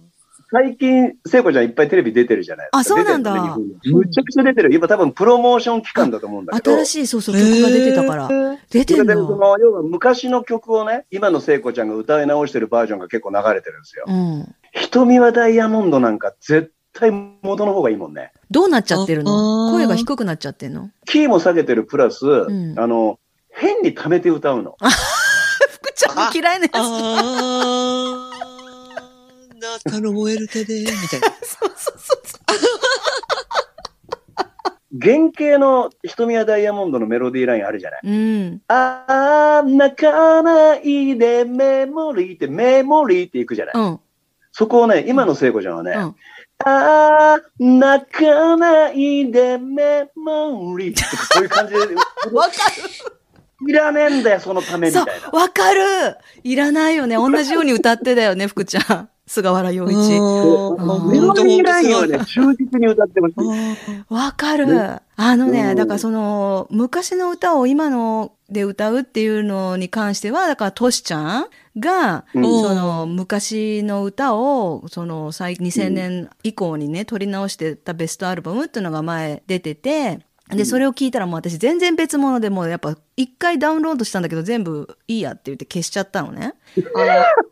[0.52, 2.78] 最近、聖子ちゃんいっぱいテレビ出てるじゃないですか。
[2.80, 4.74] あそうなんだむちゃくちゃ出てる。
[4.74, 6.78] 今多分プロモーション期間だと思うんだけど。
[6.78, 8.28] 新しい、そうそう、曲が出てたから。
[8.72, 9.38] 出てんそれでその。
[9.38, 14.06] の、要は昔の曲をね、今の聖子ちゃんが歌い直してるバージョンが結構流れてるんですよ。
[14.08, 14.56] うん。
[14.74, 18.32] 瞳はダイヤモンドなんか絶対元の方がいいもんね。
[18.50, 20.90] どうなっちゃってるあのー声が低くなっちゃってんの？
[21.06, 23.20] キーも下げてるプラス、んあの、
[23.52, 24.76] 変に溜めて歌うの。
[24.80, 28.29] 福ちゃんの嫌いなやつ。
[29.74, 31.28] あー、あなたの燃える手で、みたいな。
[31.42, 32.20] そうそうそう
[35.02, 38.02] 原型の瞳はダイヤモンドのメロディーラインあるじゃない。
[38.04, 38.10] う。
[38.10, 38.62] ん。
[38.68, 43.76] あー、泣かないでメモリーってメモリーっていくじゃない。
[43.76, 44.00] うん。
[44.52, 46.16] そこをね、今の聖子ちゃんはね、うん。
[46.66, 51.80] あー、泣かないでメモリーってこういう感じで、
[52.34, 52.52] わか
[53.68, 54.94] いらねえんだよ、そのためる。
[54.94, 56.18] そうみたいな。、わかる。
[56.44, 57.16] いらないよね。
[57.16, 59.10] 同じように歌ってたよね、福ちゃん。
[59.30, 59.96] 菅原洋一。
[59.96, 61.12] うん。
[61.12, 63.36] メロディーラインを本当ね、忠実に歌ってます。
[64.10, 64.66] わかる。
[64.66, 65.00] ね。
[65.18, 65.76] あのね、うん。
[65.76, 72.44] だからその、昔の歌を今ので歌うっていうのに関しては、だからトシちゃんが、うん。
[72.44, 86.56] その、昔の歌を、その、最2000年以降にね、撮り直してたベストアルバムっていうのが前出てて、で、それを聞いたらもう私全然別物でもうやっぱ一回ダウンロードしたんだけど全部いいやって言って消しちゃったのね。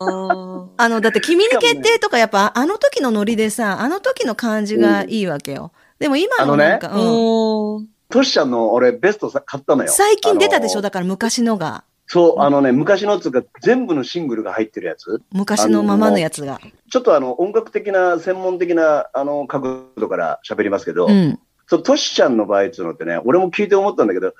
[0.00, 5.72] ーあの、だって君に決定とかやっぱあの時のノリでさ、あの時の感じがいいわけよ。
[5.98, 9.90] でも今のなんか、うんトシちゃんの俺ベストさ買ったのよ。
[9.90, 10.80] 最近出たでしょ？
[10.80, 11.84] だから昔のが。
[12.10, 15.20] そう、あのね、昔のっつうか全部のシングルが入ってるやつ。
[15.30, 16.58] 昔のままのやつが。
[16.90, 21.38] ちょっとあの、音楽的な、専門的な、あの、角度から喋りますけど、うん。
[21.68, 24.34] そう、トシちゃんの場合っていうのってね、俺も聞いて思ったんだけど、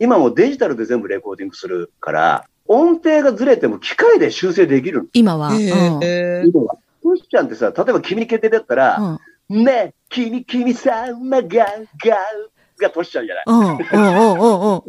[0.00, 5.06] 今もうデジタルで全部レコーディングするから、音程がずれても機械で修正できるの。
[5.12, 5.50] 今は。
[5.50, 5.58] うん。
[5.58, 9.64] へー今はトシちゃんってさ、例えば君に決定だったら、うん。
[9.64, 11.66] ねえ、君、君さんまが、が、
[12.80, 13.44] がトシちゃんじゃない。
[13.46, 13.58] うん。
[13.58, 13.76] うん。
[13.76, 14.38] うん。
[14.38, 14.74] うん。
[14.76, 14.82] うん。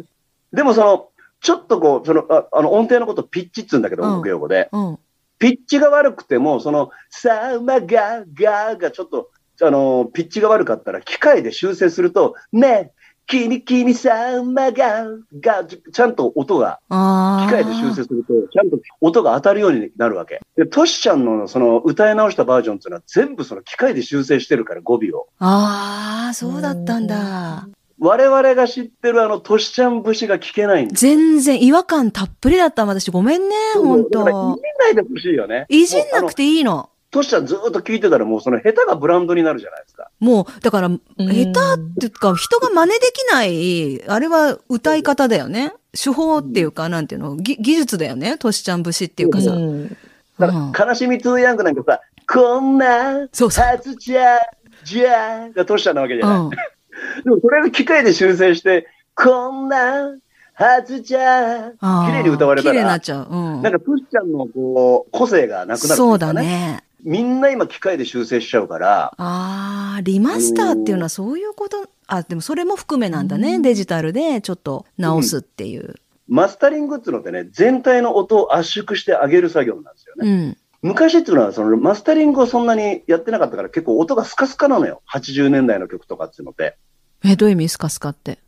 [0.52, 1.08] でもその、
[1.40, 4.68] ちょっとこう、その、ああの音程のことピッチっつうんだけど、うん音楽用語で。
[4.72, 4.98] うん。
[5.38, 9.30] ピッチが悪くても、その、さまが、が、がちょっと、
[9.62, 12.92] あの、ピッチが悪かったら、機械で修正すると、ねえ、
[13.26, 15.04] 君、君さまが、
[15.40, 16.78] が、ちゃんと音が。
[16.88, 20.40] 機械で修正すると、ちゃんと音が当たるようになるわけ。
[20.56, 25.26] で、トシちゃんのその歌い直したバージョンっていうのは全部その機械で修正してるから、語尾を。
[25.40, 27.68] ああ、そうだったんだ。
[27.98, 34.60] 我々が知ってるあのトシちゃん節が聞けないんです全然違和感たっぷりだった私ごめんね、ほんだからいじんと。
[34.78, 35.64] ないでほしいよね。
[35.70, 36.36] いじんなくて。
[36.36, 36.90] ていいの。
[37.16, 40.10] トシちゃんずーっと聞いてたらもうその下手がブランドになるじゃないですか。
[40.20, 41.52] もう、だから、下手うんっ
[41.98, 45.72] ていうか、人が真似できない、あれは歌い方だよね。
[45.94, 48.36] 手法っていうか、なんていうの、ぎ技術だよね。
[48.36, 49.52] トシちゃん節っていうかさ。
[49.52, 49.96] うん
[50.38, 52.00] だうんから、悲しみトゥーヤングなんかさ、
[52.30, 54.38] こんな、そうそうはずじゃ、
[54.84, 56.38] じゃ、がトシちゃんなわけじゃない。
[56.40, 56.50] うん。
[57.24, 60.10] でもそれが機械で修正して、こんな、
[60.58, 63.26] はずじゃ、あー綺麗に歌われた綺麗になっら、ちゃう。
[63.30, 63.62] うん。
[63.62, 66.82] なんかトシちゃんのこう、個性がなくなるっていそうかだね。
[67.06, 73.60] みんな今機械で修正しちゃうから、ああ、リマスターっていうのはそういうこと、あ、でもそれも含めなんだね。
[73.60, 75.94] デジタルでちょっと直すっていう。
[76.26, 80.28] マスタリングっていうのってね、全体の音を圧縮してあげる作業なんですよね。
[80.28, 80.56] うん。
[80.82, 85.00] 昔っていうのは、そのマスタリングをそんなにやってなかったから、結構音がスカスカなのよ。
[85.08, 86.76] 80年代の曲とかっていうのって。
[87.24, 87.68] え、どういう意味？
[87.68, 88.40] スカスカって。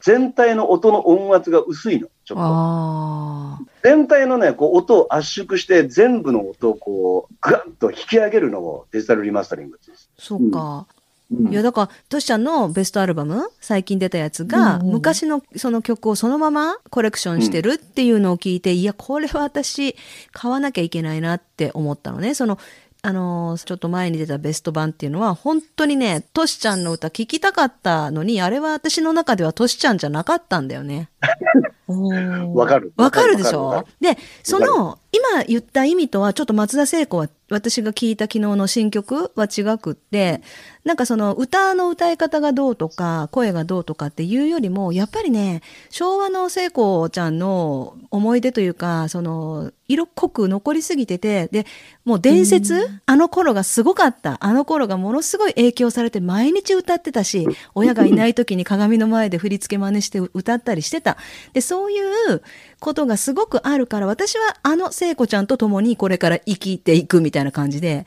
[0.00, 2.08] 全体の音の音圧が薄いの。
[2.24, 3.66] ちょっと。
[3.82, 10.10] 全体のね、こう音を圧縮して、全部の音をこう、ガンと引き上げるのをデジタルリマスタリングです。
[10.18, 10.86] そうか。
[10.88, 11.02] うん
[11.50, 19.96] いや、だから、トシちゃんのベストアルバム、最近出たやつが、昔のその曲をそのままコレクションしてるっていうのを聞いて、いや、これは私、
[20.32, 22.34] 買わなきゃいけないなって思ったのね。
[22.34, 22.58] その、
[23.04, 31.08] あのーちょっと前に出たベスト版っていうのは、本当にね、トシちゃんの歌聴きたかったのに、あれは私の中ではトシちゃんじゃなかったんだよね。
[32.54, 32.92] わかる。
[32.96, 33.84] わかるでしょ？
[34.00, 40.40] で、その、今言った意味とは、ちょっと松田聖子は、私が聞いた昨日の新曲は違くって、
[40.84, 45.60] なんかその歌の歌い方がどうとか、声がどうとかっていうよりも、やっぱりね、
[45.90, 51.66] 昭和の聖子ちゃんの思い出というか、その、色濃く残りすぎてて、で、
[52.04, 54.38] もう伝説、あの頃がすごかった。
[54.40, 61.16] あの頃がものすごい影響されて毎日歌ってたし、親がいない時に鏡の前で振り付け真似して歌ったりしてた。
[61.52, 62.42] で、そういう
[62.80, 68.06] ことがすごくあるから、私はあの聖子ちゃんと共にこれから生きていくみたいな感じで、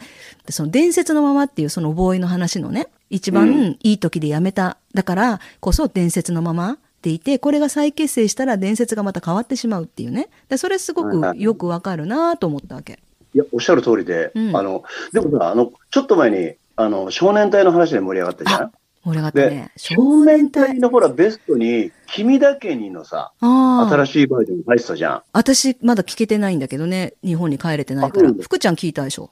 [0.49, 4.77] その伝説のままっていうそのボーイの話のね、一う番いい時でやめた。
[4.93, 10.27] だからこそ伝説のままでいて、これが再結成したら伝説がまた変わってしまうっていうね。
[10.49, 12.99] でそれすごくよくわかるなと思ったわけ。
[13.35, 18.71] いや、おっしゃる通りで、うんあの、でもさ、あの、ちょっと前に、あの、少年隊の話で盛り上がったじゃん
[19.03, 19.71] 盛り上がったね。
[19.75, 23.33] 少年隊のほら、ベストに、君だけにのさ。
[23.39, 25.21] 新しいバージョン入ってたじゃん。
[25.31, 27.13] 私まだ聞けてないんだけどね。
[27.23, 29.29] 日本に帰れてないから福ちゃん聞いたでしょ？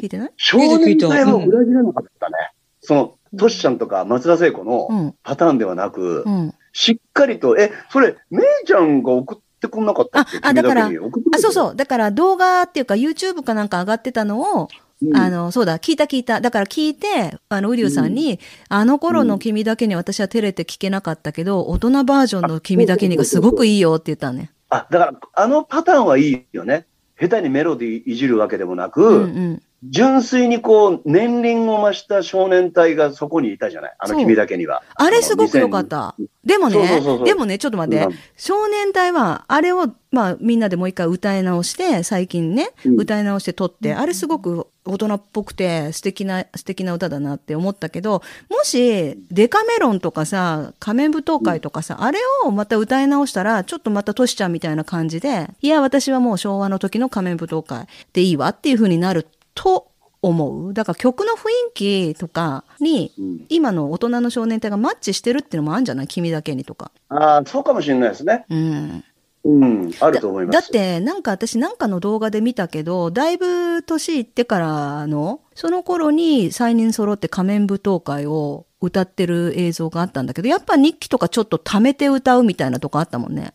[0.00, 0.30] 聞いてない？
[0.36, 2.34] 少年隊も裏切らなかったね。
[2.82, 5.14] その、トシちゃんとか松田聖子うのん。
[5.24, 6.54] パターンではなく、うん。
[6.76, 10.36] しっかりと、え、それ、めいちゃんが送ってこんなかったっけ？
[10.42, 10.90] ああだからあ、
[11.38, 11.74] そうそう。
[11.74, 14.68] だから動画っていうか YouTube かなんか上がってたのを、
[15.00, 16.42] うんあの、そうだ、聞いた聞いた。
[16.42, 24.50] だから聞いて、あの、ウリュウさんに、あの頃の君だけに私は照れて聞けなかったけど、大人バージョンの君だけにがすごくいいよって言ったのね。
[24.68, 26.86] あ、だから、あのパターンはいいよね。
[27.18, 29.62] 下手にメロディーいじるわけでもなく、うんうん。
[29.84, 33.94] 純粋にこう、年輪を増した少年隊がそこにいたじゃない？
[33.98, 34.82] あの君だけには。
[34.94, 36.14] あれすごく良かった。
[36.44, 38.12] でもねでもね、ちょっと待ってうん。
[38.36, 59.88] 少年隊は、あれを、まあ、みんなでもう一回歌い直して、最近ね、うん歌い直して撮って、あれすごく大人っぽくて素敵な、素敵な歌だなって思ったけど、もし、デカメロンとかさ、仮面舞踏会とかさ、あれをまた歌い直したら、ちょっとまたトシちゃんみたいな感じで、いや、私はもう昭和の時の仮面舞踏会でいいわっていう風になると
[60.22, 60.72] 思う。
[60.72, 66.06] だから曲の雰囲気とかに、うん今の大人の少年隊がマッチしてるっていうのもあるんじゃない？
[66.08, 66.92] 君だけにとか。
[67.08, 68.44] ああ、そうかもしれないですね。
[68.48, 69.04] うん。
[69.44, 70.60] うん、あると思います。
[70.60, 83.54] だって、なんか私なんかの動画で見たけど、だいぶ年いってからの、その頃に3人揃って仮面舞踏会を歌ってる映像があったんだけど、やっぱ日記とかちょっと溜めて歌うみたいなとこあったもんね。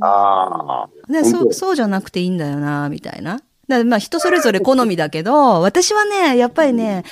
[0.00, 3.42] ああ、で本当そうそうじゃなくていいんだよな、みたいな。
[3.78, 7.04] だまあ人それぞれ好みだけど、 私はね、やっぱりね、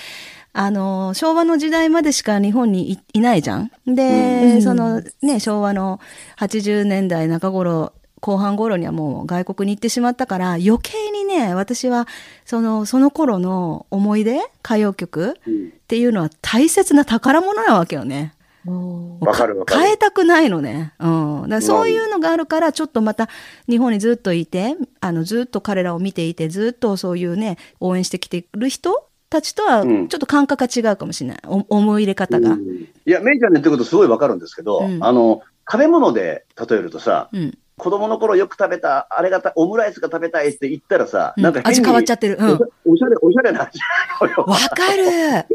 [0.52, 3.70] あの、昭和の時代までしか日本にいいないじゃん。
[3.86, 6.00] で、うんそのね、昭和の
[6.38, 12.06] 80年代中頃、後半頃にはもう外国に行ってしまったから、余計にね、私は、
[12.44, 18.32] その、その頃の思い出、歌謡曲うんっていうのは大切な宝物なわけよね。
[18.66, 20.92] わかるわかる変えたくないのね。
[20.98, 21.48] うん。
[21.48, 23.28] だそういうのがあるから、ちょっとまた
[23.68, 31.38] 日本にずっといて、あの、ずっと彼らを見ていて、ずっとそういうね、応援してきてる人たちとは、ちうんょっと感覚が違うかもしれない。
[31.46, 32.50] お思い入れ方が。
[32.50, 37.58] うんいや、メイちゃんの言ってることすごいわかるんですけど、うんあの、食べ物で例えるとさ、うん。
[37.76, 42.36] 子供の頃よく食べた、あれがた、オムライスが食べたいって言ったらさ、うんなんか味変わっちゃってる。
[42.38, 42.50] うん。
[42.92, 43.78] おしゃれ、おしゃれな味。
[44.20, 45.49] わかる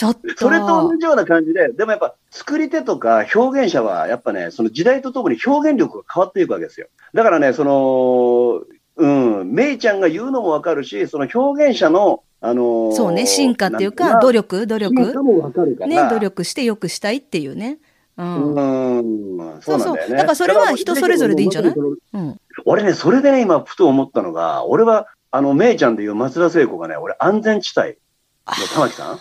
[0.00, 0.20] ちょっと。
[0.34, 6.86] それと同じような感じで、でもやっぱ作り手とか表現者はやっぱね、その時代とともに表現力が変わっていくわけですよ。
[7.12, 8.62] だからね、その、
[8.96, 14.94] うん、メイちゃんが言うのもわかるし、その表現者の、あのーそうね、進化っていうか、努力、努力。
[14.96, 15.88] 進化もわかるから。
[15.88, 17.76] ね、努力して良くしたいっていうね。
[18.16, 18.54] うん。
[18.54, 20.08] うん、そうなんだよね。
[20.08, 21.74] そうだからそれは人それぞれでいいんじゃない？
[21.74, 22.40] ううん。
[22.64, 27.98] 俺ね、それでね、今、ふと思ったのが、俺は、あの、メイちゃんでいう松田聖子がね、俺、安全地帯
[28.46, 29.18] の玉木さん？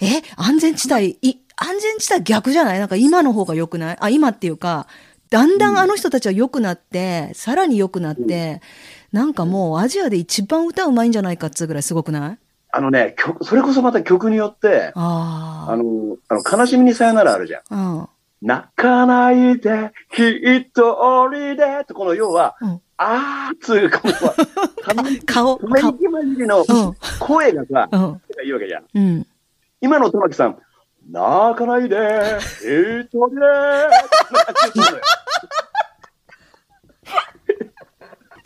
[0.00, 2.78] え、安全地帯、い、安全地帯逆じゃない？
[2.78, 3.96] なんか今の方が良くない？
[4.00, 4.86] あ、今っていうか、
[5.30, 8.60] だんだんあの人たちは良くなって、さらに良くなって、
[9.12, 12.38] なんかもうアジアで一番歌うまいんじゃないかっつうぐらいすごくない？
[12.72, 17.62] あのね、曲それこそまた曲によって、ああの、あの悲しみにさよならあるじゃん。
[17.70, 17.76] あ。
[17.76, 18.08] うん。
[18.42, 24.14] 泣かないで、一人で、とこの要は、うんあーっつう、この、
[25.26, 25.90] 顔、顔。
[25.90, 28.22] 息混じりのうん声がさ、うん。
[28.44, 28.84] いいわけじゃん。
[28.94, 29.26] うん。
[29.80, 30.58] 今の玉木さん、
[31.10, 33.36] 泣かないで、一人で、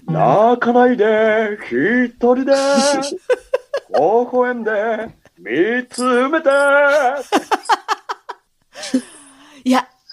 [0.13, 2.53] 泣かないで、一人で、
[3.91, 4.01] 微
[4.33, 6.51] 笑んで、見つめて。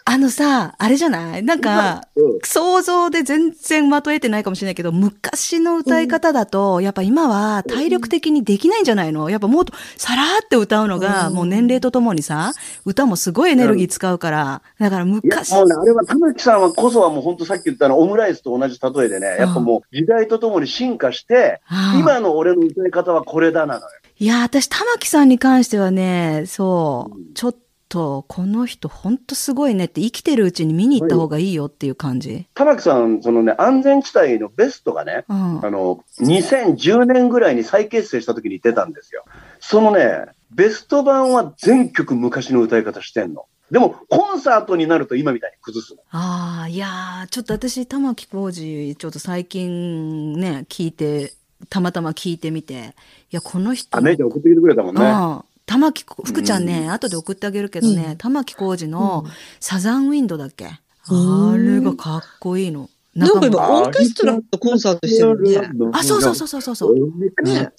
[0.09, 1.43] ああのさ、あれじゃない？
[1.43, 2.39] なんか、うん。
[2.43, 9.29] 想像で全然的得てないかもしれないけど、昔の歌い方だと、やっぱ今は体力的にできないんじゃないの？
[9.29, 11.33] やっぱもっとさらーって歌うのが、うん。
[11.35, 12.53] もう年齢とともにさ、
[12.85, 21.59] 歌もすごいエネルギー使うから、だから昔、もうね、あれは玉木さんはこそはもう本当さっき言ったあのオムライスと同じ例えでね、やっぱもう時代とともに進化して、
[21.99, 23.87] 今の俺の歌い方はこれだなのよ。
[24.19, 27.33] いや、私、玉木さんに関してはね、そう、うん。
[27.33, 27.59] ちょっと、
[27.89, 32.45] この人、ほんとすごいねって、生きてるうちに見に行った方がいいよっていう感じ？
[32.54, 35.65] 玉木さん、そのね、安全地帯のベストがね、うん。
[35.65, 39.23] あの、2010年ぐらいに再結成した時に出たんですよ。
[39.60, 43.45] そのね、ベスト版は全曲昔の歌い方してんの。
[43.71, 46.02] でも、コンサートになると今みたいに崩すの。
[46.12, 51.34] ああ、いやー、ちょっと私、玉置浩二、ちょっと最近ね、聞いて、
[51.69, 52.95] たまたま聞いてみて、
[53.32, 55.02] いや、この人、あ、メイちゃん送ってきてくれたもんね。
[55.02, 55.06] う
[55.43, 59.25] ん玉置こ、福ちゃんね、後で送ってあげるけどね、うん玉置浩二の
[59.60, 60.65] サザンウィンドだっけ、
[61.10, 62.89] うんあれがかっこいいの。
[63.13, 65.69] なんかも今、オーケストラとコンサートしてるね。
[65.91, 66.95] あ、そうそうそうそうそうそう。
[67.43, 67.71] ね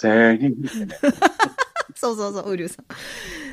[1.95, 2.85] そうそうそう、ウリュウさん。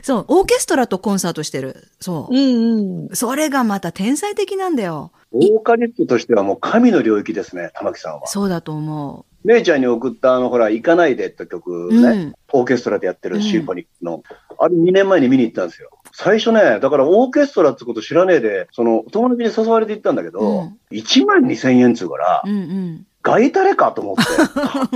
[0.02, 1.88] そう、オーケストラとコンサートしてる。
[2.00, 2.38] そうう。
[2.38, 3.16] んうん。
[3.16, 5.12] それがまた天才的なんだよ。
[5.32, 8.28] ボーカリストとしてはもう神の領域ですね、玉木さんは。
[8.28, 12.02] そうだと思メイちゃんに送ったあの、ほら、行かないでって曲う。
[12.02, 12.34] ね、うん。
[12.54, 14.24] オーケストラでやってうんるシンフォニックの、
[14.58, 15.90] あれ2年前に見に行ったんですよ。
[16.14, 23.08] 最初ね、だからオーケストラってこと知らねえで、その友達に誘われて行ったんだけど、うん1万2千円っつうから、うんうん。
[23.22, 24.22] ガイタレかと思って。
[24.62, 24.88] あ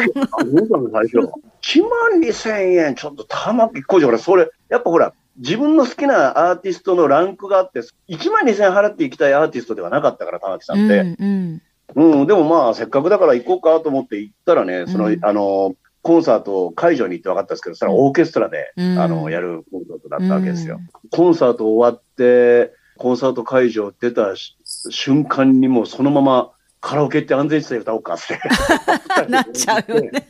[0.43, 1.17] 思ったの最初。
[1.61, 10.99] 1万2千円、ちょっと玉木浩二、俺、それ、やっぱほら、自分の好きなアーティストのランクがあって、1万2千円払っていきたいアーティストではなかったから、玉木さんって。
[10.99, 11.61] うんうん。
[11.95, 20.79] うん、でもまあ、せっかくだから行こうかと思って行ったらね、その、うんあの、コンサート会場に行って分かったんですけど、それはオーケストラで、うんあの、やるコンサートだったわけですよ。
[21.11, 24.57] コンサート終わって、コンサート会場出たし
[24.89, 28.39] 瞬間にもうそのままカラオケって安全地帯歌おうかって。
[29.29, 30.27] なっちゃうよね。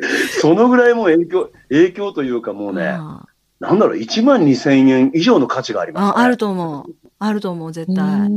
[0.40, 3.26] そのぐらいもう影響、影響というかもうね、あ
[3.60, 6.12] なんだろう、1万2千円以上の価値があります、ね。
[6.16, 6.94] あ、あると思う。
[7.18, 8.30] あると思う、絶う対。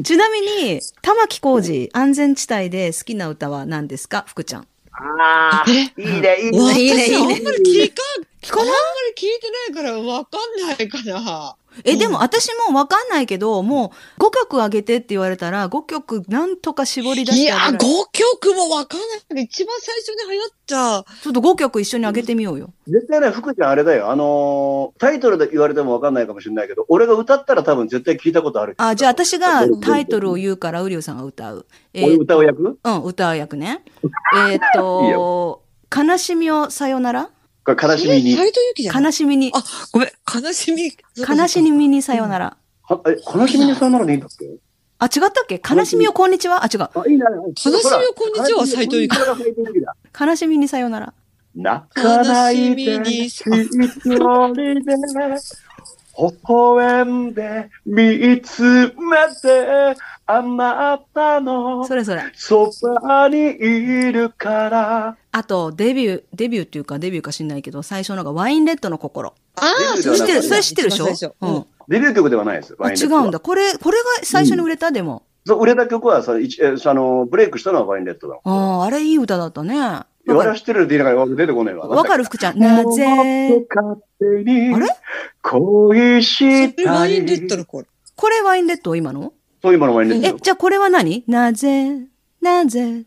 [0.00, 4.24] んちなみに、玉置浩二、安全地帯で好きな歌は何ですか？
[4.26, 4.66] 福ちゃん。
[4.92, 6.58] ああ、いいね、いいね。
[6.58, 8.02] 私いいねいいねあんまり聞か
[8.42, 8.74] 聞かないあんま
[9.14, 11.56] り聞いてないからわかんないかな。
[11.84, 17.78] え、でも私もわかんないけど、もう5曲あげてって言われたら、5曲なんとか絞り出いや、してあげる。
[17.78, 19.00] 5曲もわかん
[19.34, 21.04] ない一番最初に流行った。
[21.22, 22.70] ちょっと5曲一緒にあげてみようよ。
[22.86, 24.10] 絶対ね、福ちゃんあれだよ。
[24.10, 28.74] あのータイトルで言われてもわかんないかもしれないけど、俺が歌ったら多分絶対聞いたことある。
[28.78, 31.66] あ、じゃあ私がタイトルを言うから、ウリュウさんが歌う。
[31.94, 33.82] え俺ー歌う役うん、歌う役ね。
[34.50, 35.62] えーっと、
[35.94, 37.30] 悲しみをさよなら？
[37.74, 38.36] これ悲しみに。
[38.36, 39.02] 斎藤由貴じゃない？
[39.04, 40.08] 悲しみに、あ、ごめん、
[40.42, 40.92] 悲しみ。
[41.16, 42.56] 悲しみにさよなら。
[42.82, 44.46] はえ、悲しみにさよならでいいんだっけ？
[44.98, 45.60] あ、違ったっけ？
[45.62, 46.64] 悲しみをこんにちは？
[46.64, 46.82] あ、違う。
[46.82, 47.24] あ、いいね。
[47.46, 47.72] 悲しみ
[48.06, 49.16] をこんにちは斉藤由貴。
[50.18, 51.12] 悲しみにさよなら。
[51.54, 53.68] 泣かないで、悲しみに
[56.18, 58.90] 微笑んで、見つめ
[59.40, 62.22] て、あなたのそれそれ。
[62.34, 62.70] そ
[63.02, 65.16] ばにいるから。
[65.30, 69.32] あと、デビュー、デビューっていうかデビューか知んないけど、最初のがワインレッドの心。
[69.54, 71.34] ああ、知ってる、それ知ってるでしょ？
[71.40, 71.66] うん。
[71.88, 72.74] デビュー曲ではないです。
[72.74, 73.40] 違うんだ。
[73.40, 75.22] これ、これが最初に売れた、でも。
[75.46, 78.38] そう、売れた曲はさ、一えあの、ブレイクしたのはワインレッドだ。
[78.44, 80.02] ああ、あれいい歌だったね。
[80.32, 81.88] やかる俺は知ってるって言いながら出てこないわ。
[81.88, 82.58] わかる福ちゃん。
[82.58, 83.06] なぜ？
[83.06, 83.66] あれ？
[85.42, 87.56] 恋そしたワインレッド？
[87.56, 87.86] の頃。
[88.14, 88.94] これワインレッド？
[88.94, 89.32] 今の？
[89.62, 91.24] そういうものワインレッドえ、じゃあこれは何？
[91.26, 91.98] なぜ、
[92.40, 93.04] なぜ、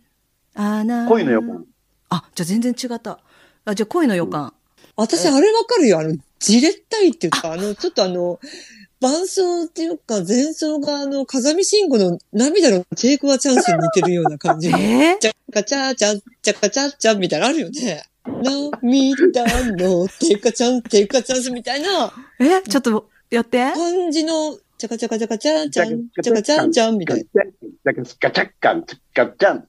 [0.56, 1.08] あな？
[1.08, 1.66] 恋の予感。
[2.10, 3.20] あ、じゃあ全然違った。
[3.66, 4.54] あ、じゃあ恋の予感。
[4.96, 6.00] 私、あれわかるよ。
[6.00, 8.40] あの、じれったいっていうか、あの、ちょっとあの、
[9.02, 14.68] 伴奏っていうか、前奏があの、風見慎吾の涙のチェイクワチャンスに似てるような感じ。
[14.78, 15.14] え？
[15.14, 18.04] ーチャカチャチャ、チャカチャチャみたいなのあるよね。
[18.84, 19.46] 涙
[19.88, 23.72] のテカチャン、テカチャンスみたいなえ、ちょっとやって？
[23.72, 27.44] 感じの、チャカチャカチャカチャンチャン、チャカチャンチャンみたいな。
[27.84, 29.68] ガチャガチャッカン、チャッカチャン。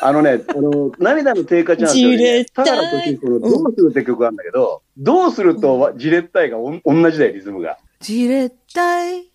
[0.00, 7.78] あのね、あの、涙の低下チャンスよりたい田原俊彦のどうするって曲があるんだけど、どうするとわじれったいがおん同じだよ、リズムが。
[8.02, 9.30] じれったい、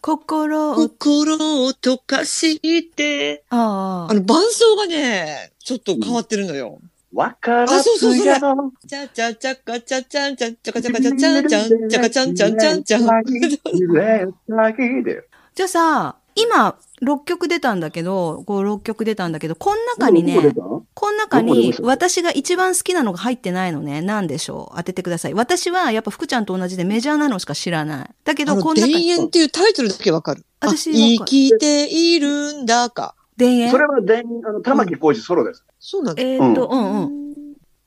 [0.00, 1.34] 心を、心
[1.66, 4.12] を溶かして、ああ。
[4.12, 6.78] あの、伴奏がね、ちょっと変わってるのよ。
[7.12, 13.24] わからあそうそうそれずやのチャチャチャカチャチャンチャン、チャカチャカチャチャンチャン、チャカチャンチャンチャンチャン。
[13.24, 24.00] じれったいでじゃあさ、今、6曲出たんだけど、こう6曲出たんだけど、この中にねどこの中に私が一番好きなのが入ってないのね。
[24.02, 24.76] 何でしょう？
[24.76, 25.34] 当ててください。
[25.34, 28.10] 私はやっぱ福ちゃんと同じでメジャーなのしか知らない。
[28.24, 30.44] だけど、この田中に、園っていうタイトルだけわかる。
[30.60, 33.14] あ私生きているんだか。
[33.38, 33.70] 田園？
[33.70, 35.64] それは電、あの、玉置浩二ソロです。
[35.78, 36.22] そうなんだ。
[36.22, 37.25] えーっと、うんうん。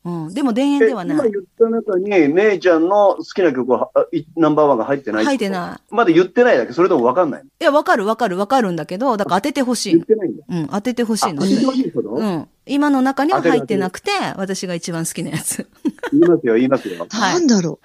[0.05, 0.33] うん。
[0.33, 1.17] でも田園ではない。
[1.17, 3.91] え今言った中に、めいちゃんの好きな曲は、
[4.37, 5.25] ナンバーワンが入ってない。
[5.25, 7.43] 入ってないまだ言ってないだけ、それとも分かんない。
[7.43, 10.07] いや、わかるわかるわかるんだけど、だから当ててほしいの言っ。
[10.07, 10.43] てないんだ。
[10.47, 12.47] うん、当ててほしいのうん。
[12.65, 15.67] 今の中には入ってなくて、私が一番好きなやつ。
[16.11, 17.05] 言いますよ、言いますよ。
[17.09, 17.79] はいなんだろ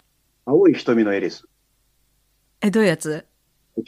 [0.47, 1.45] 青い瞳のエリス。
[2.61, 3.27] え、どういうやつ？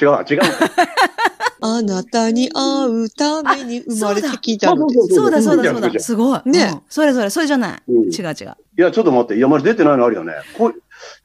[0.01, 0.41] 違う、違う。
[1.75, 1.79] う。
[1.79, 4.89] あなたに会うために生まれてきたの。
[4.91, 6.01] そうだそうだそうだ。
[6.01, 6.41] すごい。
[6.47, 7.83] ねうんそれそれ、それじゃない。
[7.89, 8.57] うん違う違う。
[8.79, 9.37] いや、ちょっと待って。
[9.37, 10.35] いや、まじ出てないのあるよね。
[10.57, 10.75] こう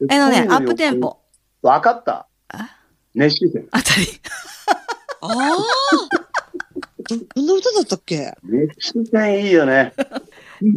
[0.10, 1.18] えのね、アップテンポ。
[1.62, 2.78] わかったあ。
[3.14, 3.68] 熱視線。
[3.72, 4.08] あたり。
[5.22, 5.32] ああ
[7.08, 9.94] どどんな歌だったっけ熱視線いいよね。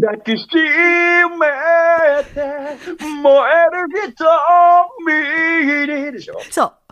[0.01, 0.61] 抱きしめ
[2.25, 2.41] て
[3.23, 4.15] 燃える
[5.87, 6.84] 瞳にでしょそう。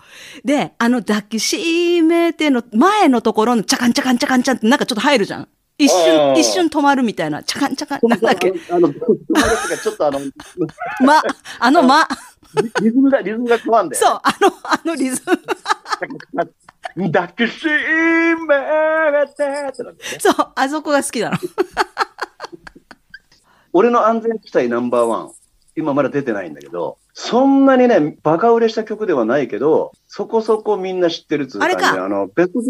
[0.45, 5.49] で、あの抱きしめての前のところのチャカンチャカンチャカンチャンってなんかちょっと入るじゃん。
[5.79, 7.43] 一あ瞬、ー一瞬止まるみたいな。
[7.43, 8.01] チャカンチャカン。
[8.09, 8.53] なんだっけ？
[8.71, 10.21] あの、あの友達がちょっとあの、
[11.05, 11.23] ま、
[11.59, 12.07] あのま。
[12.83, 14.07] リズムが、リズムが変わんだよ。
[14.07, 15.39] そう、あの、あのリズム。
[17.13, 17.75] 抱きしめ
[19.27, 19.99] てってなんだよね。
[20.21, 21.39] そう、あそこが好きなの。
[23.73, 25.33] 俺の安全地帯ナンバーワン、
[25.77, 32.61] 今まだ出てないんだけど、そんなにね、バカ売れした曲ではないけど、そこそこみんな知ってるっつう感じで、あれかあの、ベスト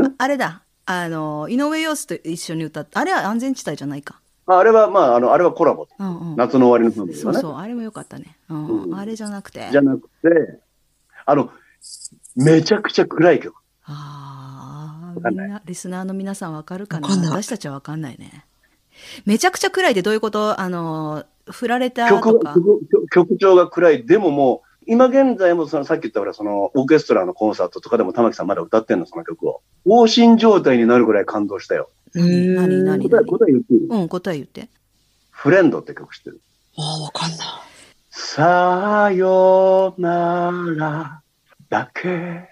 [0.00, 0.14] で、ん？
[0.16, 0.62] あれだ。
[0.86, 3.00] あの、井上陽水と一緒に歌った。
[3.00, 4.20] あれは安全地帯じゃないか。
[4.46, 5.86] ああれは、まあ、あの、あれはコラボ。
[5.98, 6.36] うんうん。
[6.36, 7.34] 夏の終わりの方ですよね。
[7.34, 8.36] そうそう、あれもよかったね。
[8.48, 9.68] うん、うんあれじゃなくて。
[9.70, 10.08] じゃなくて、
[11.24, 11.50] あの、
[12.34, 13.54] めちゃくちゃ暗い曲。
[13.84, 18.44] ああ、わかんないみんな、リスナーの皆さんわかるかな私たちはわかんないね。
[19.24, 20.60] めちゃくちゃ暗いってどういうこと？
[20.60, 22.54] あの、振られたと曲か？
[22.54, 24.06] 曲曲曲調が暗い。
[24.06, 29.62] でももう、今現在もそのさっき言ったほら、そのオーケストラのコンサートとかでも玉木さんまだ歌ってんの、その曲を。
[29.84, 31.90] 放心状態になるぐらい感動したよ。
[32.14, 33.08] 何何何？
[33.08, 34.68] 答え、答え言っていいうん、答え言って。
[35.30, 36.40] フレンドって曲知ってる？
[36.76, 37.38] ああ、わかんない。
[38.10, 41.22] さよなら
[41.70, 42.50] だけ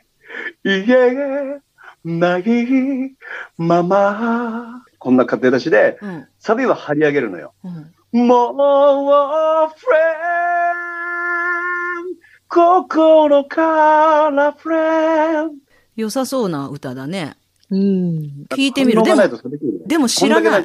[0.64, 1.60] 言え
[2.04, 3.16] ない
[3.58, 4.82] まま。
[4.98, 6.26] こんな勝手出しで、うん。
[6.38, 7.52] サビは張り上げるのよ。
[7.64, 7.92] うん。
[8.12, 9.98] もう、フレ
[10.72, 12.16] ン
[12.48, 15.52] 心からフレン
[15.94, 17.36] 良さそうな歌だね。
[17.70, 18.46] うん。
[18.48, 19.02] 聞いてみる。
[19.04, 19.22] でも
[19.86, 20.62] でも知らない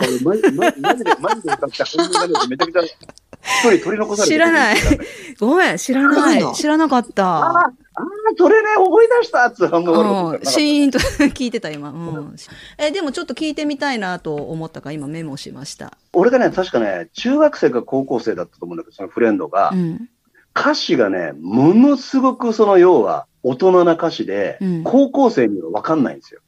[4.25, 4.75] 知らない
[5.39, 6.51] ごめん、知らなないの？
[6.53, 7.71] 知らなかった。
[7.97, 8.05] ああ、
[8.37, 11.89] それね、思い出したっつう反応があるうん、んですよシーンと聞いてた今。
[11.91, 12.35] うん。
[12.77, 15.97] え、でもちょっと聞いてみたいなと思ったから今メモしました。
[16.13, 20.09] 俺がね、確かね、中学生か高校生だったと思うんだけど、そのフレンドが、うん。
[20.57, 26.39] 歌詞がね、ものすごくその要は大人な歌詞で、うん高校生には分かんないんですよ。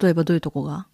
[0.00, 0.86] 例えばどういうとこが？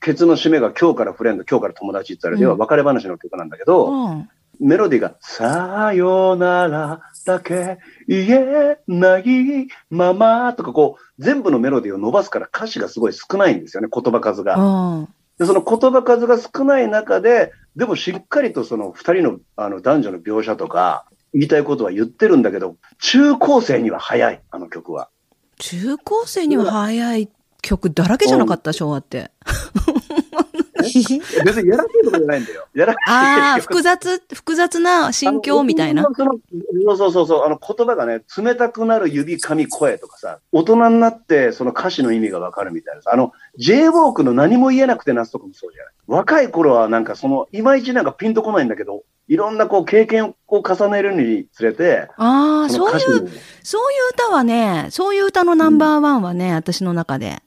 [0.00, 4.28] ケツの締めが今日からフレンド、今日から友達って言ったら、うん要は別れ話の曲なんだけど、うん。
[4.60, 14.56] メロディーが、さよならだけ言えないままとかこう、全部のメロディーを伸ばすから歌詞がすごい少ないんですよね、言葉数が。
[14.56, 15.08] うん。
[15.38, 25.08] で、その言葉数が少ない中で、でもしっかりとその二人のあの男女の描写とか、言いたいことは言ってるんだけど、中高生には早い、あの曲は。
[25.58, 27.30] 中高生には早い
[27.62, 29.30] 曲だらけじゃなかった、昭和って。
[31.44, 32.66] 別にやらしいとかじゃないんだよ。
[32.74, 36.02] やらしいああ、曲複雑、複雑な心境みたいな。
[36.02, 36.32] その
[36.96, 45.92] そうそうそう、あの言葉がね、冷たくなる指、髪、声とかさ、大人になってその歌詞の意味がわかるみたいなさ、あの、J ウォークの何も言えなくて夏とかもそうじゃない。
[46.06, 53.30] 若い頃はなんかその、いまいちなんかピンとこないんだけど、いろんなこう経験を重ねるにつれて、ああ、そういう、
[53.62, 57.42] そういう歌はね、そういう歌のナンバーワンはね、私の中で。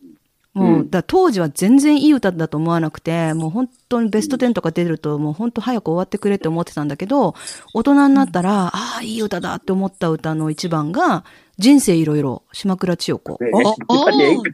[0.56, 7.36] もう、うんだ当時は全然いい歌だと思わなくて、もう本当にベスト10とか出ると、もう本当早く終わってくれって思ってたんだけど、
[7.74, 11.26] 大人になったら、ああ、いい歌だって思った歌の一番が、
[11.58, 13.38] 人生いろいろ、島倉千代子。
[13.44, 14.50] ね、ああー演歌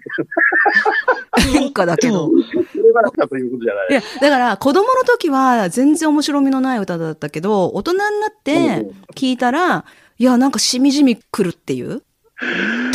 [1.60, 2.30] 演歌だけど。
[2.30, 3.94] いうことじゃないい。
[3.94, 9.86] や、だから子供の時は全然面白みのない歌だったけど、大人になって聞いたら、
[10.18, 12.02] いや、なんかしみじみ来るっていう。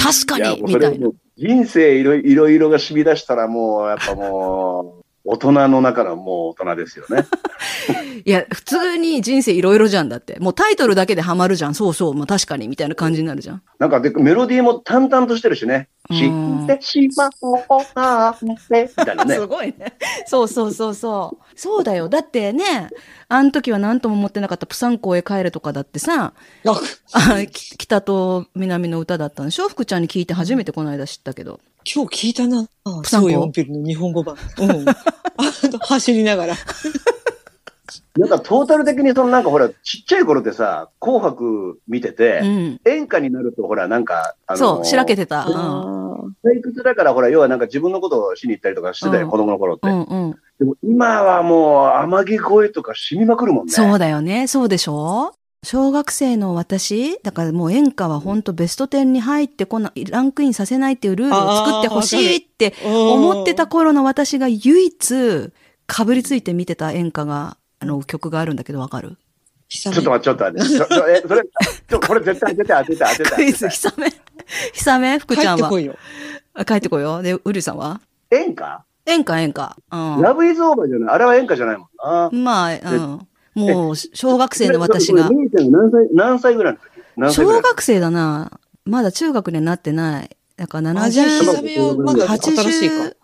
[0.02, 7.26] 確かにみたいな人生いろいろが染み出したらもう、やっぱもう、大人の中のもう大人ですよね。
[8.24, 10.38] いや、普通に人生いろいろじゃんだって。
[10.40, 11.74] もうタイトルだけでハマるじゃん。
[11.74, 13.62] そうそう、まあ確かに、みたいな感じになるじゃん。
[13.78, 15.88] なんかでメロディーも淡々としてるしね。
[16.10, 17.60] 知ってしまおう
[17.96, 19.46] なんて、みたいなね す。
[19.46, 19.96] ごいね。
[20.26, 21.58] そうそうそうそう。
[21.58, 22.08] そうだよ。
[22.08, 22.88] だってね、
[23.28, 26.32] あの時は何とも思ってなかったプサン港へ帰れとかだってさ、
[27.78, 29.50] 北と南の歌だったの。
[29.50, 29.66] しょ？
[29.66, 31.60] うふくちゃんに聞いて初めてこの間知ったけど。
[31.94, 32.66] 今日聞いたな。
[33.02, 33.30] プサンコ？
[33.30, 34.36] 超4ピルの日本語版。
[34.58, 34.70] うん。
[34.88, 34.94] あ
[35.64, 36.54] の走りながら。
[38.18, 42.80] なんかトータル的にそのなんかほら、ちっちゃい頃ってさ、紅白見てて、うん。
[42.86, 45.44] 演歌になるとほら、なんか、あのそう、しらけてた。
[45.46, 46.16] うん。
[46.42, 49.88] 退屈だからほら、要はなんか自分のことをしに行ったりとかしてたよ、うん子供の頃って。
[49.88, 50.30] うんうん。
[50.58, 53.72] でも今はもう、天城越えとか染みまくるもんね。
[53.72, 54.46] そうだよね。
[54.46, 55.34] そうでしょ？
[55.68, 65.52] 小学生の私、だからもう演歌は本当ベスト10に入ってこない、ランクインさせないっていうルールを作ってほしいって思ってた頃の私が唯一
[65.88, 69.16] かぶりついて見てた演歌が、あの曲があるんだけどわかる？
[69.68, 71.26] ちょっと待って、ちょっと待って。
[71.26, 71.42] それ、
[71.88, 73.30] ちょ、これ絶対当てて、当てて、当てて。
[73.34, 74.08] クイズ、ひさめ。
[74.72, 75.18] ひさめ？
[75.18, 75.58] 福ちゃんは？
[75.58, 75.80] 帰ってこ。
[75.80, 75.96] いよ。
[76.54, 77.22] あ帰ってこいよ。
[77.22, 78.00] で、うるさんは？
[78.30, 78.84] 演歌？
[79.04, 79.76] 演歌演歌。
[79.90, 82.28] うラブイズオーバーじゃないあれは演歌じゃないもんな。
[82.28, 82.44] ん。
[82.44, 83.28] まあ、うん。
[83.56, 86.84] もう、小学生の私が何歳、何歳ぐらいの時？
[87.16, 87.60] 何歳ぐらい？
[87.60, 88.60] 小学生だな。
[88.84, 90.36] まだ中学になってない。
[90.56, 92.94] だからあ、じゃあ、ひさ70、めはまだ新しいか。
[92.94, 93.16] 80、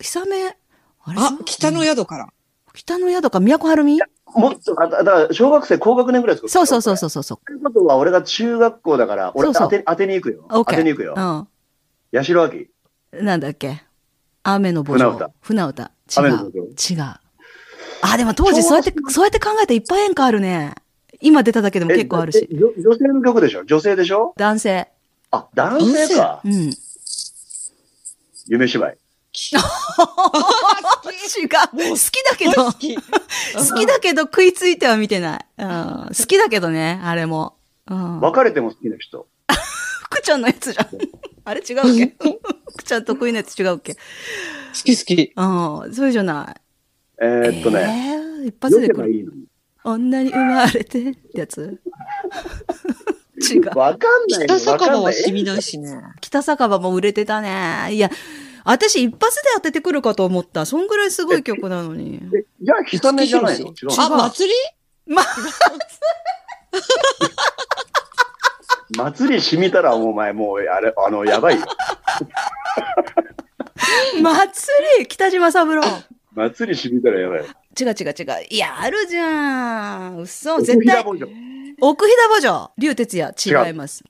[0.00, 1.18] ひさめ、あれ？
[1.18, 2.28] あ、北の宿から。
[2.74, 3.98] 北の宿か、都はるみ
[4.34, 6.48] もっと、あだから、小学生高学年ぐらいですか？
[6.50, 7.46] そうそうそうそうそうそう。
[7.46, 10.46] ということは、俺が中学校だから、俺そうそう当て、当てに行くよ。
[10.50, 10.78] 当オッケー。
[10.78, 11.14] てに行くよ。
[12.12, 12.70] 八代亜紀。
[13.12, 13.24] うん。
[13.24, 13.82] なんだっけ？
[14.44, 15.30] 雨の墓場。
[15.40, 15.90] 船歌。
[16.06, 16.46] 船歌。
[16.46, 16.52] 違う。
[16.52, 17.27] 違う。
[18.02, 20.74] あ、でも当時そうやって、そうやって考えたらいっぱい演歌あるね。
[21.20, 22.48] 今出ただけでも結構あるし。
[22.50, 23.64] え女女性の曲でしょ？
[23.64, 24.34] 女性でしょ？
[24.36, 24.88] 男性。
[25.30, 26.48] あ、男性かう。
[26.48, 26.52] ん。
[26.52, 26.72] 違う。
[28.46, 28.98] 夢芝居。
[29.38, 29.42] 好
[31.96, 32.96] きだけど、好き。
[32.96, 33.02] 好
[33.76, 35.46] きだけど食いついては見てない。
[35.58, 36.06] うん。
[36.16, 37.56] 好きだけどね、あれも。
[37.88, 38.20] うん。
[38.20, 39.26] 別れても好きな人。
[40.10, 40.88] 福ちゃんのやつじゃん。
[41.44, 42.38] あれ違うっけ？
[42.72, 43.94] 福ちゃん得意なやつ違うっけ？
[43.94, 44.00] 好
[44.84, 45.32] き好き。
[45.36, 45.42] う
[45.88, 45.94] ん。
[45.94, 46.60] それじゃない。
[47.20, 47.80] えーっとね、
[48.42, 48.94] えー、一発良で来る。
[48.96, 49.44] けばいいのに。
[49.84, 51.80] 女に生まれてってやつ？
[53.50, 53.78] 違う。
[53.78, 55.00] わかんない北酒場。
[55.00, 56.00] は染みないしね。
[56.20, 57.88] 北酒場も売れてたね。
[57.92, 58.10] いや、
[58.64, 60.66] 私一発で当ててくるかと思った。
[60.66, 62.20] そんぐらいすごい曲なのに。
[62.36, 63.72] えじゃあ、ひさめじゃないの？
[63.96, 64.54] あ、祭り？
[65.06, 65.22] ま、
[69.12, 71.66] 祭り染みたら、お前もう、あれ、あの、やばいよ。
[74.20, 75.06] 祭り？
[75.06, 75.82] 北島三郎。
[76.38, 77.46] 祭り染みたらやばいよ。
[77.78, 78.46] 違う違う違う。
[78.48, 80.18] いや、あるじゃん。
[80.20, 81.02] 嘘、奥絶対。
[81.02, 81.28] 飛騨牧場
[81.80, 82.70] 奥飛騨墓場。
[82.78, 83.66] 竜哲也。
[83.68, 84.04] 違います。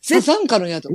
[0.00, 0.88] サザンカの宿。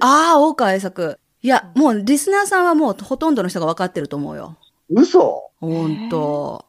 [0.00, 1.18] ああ、大川栄作。
[1.42, 4.56] いや、もうリスナーさんはもうほとんどの人が分かってると思うよ。
[4.90, 6.66] 嘘ほんと。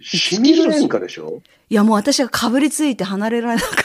[0.00, 1.40] 染みる演歌でしょ？
[1.70, 3.82] いや、もう私がかぶりついて離れられなかっへ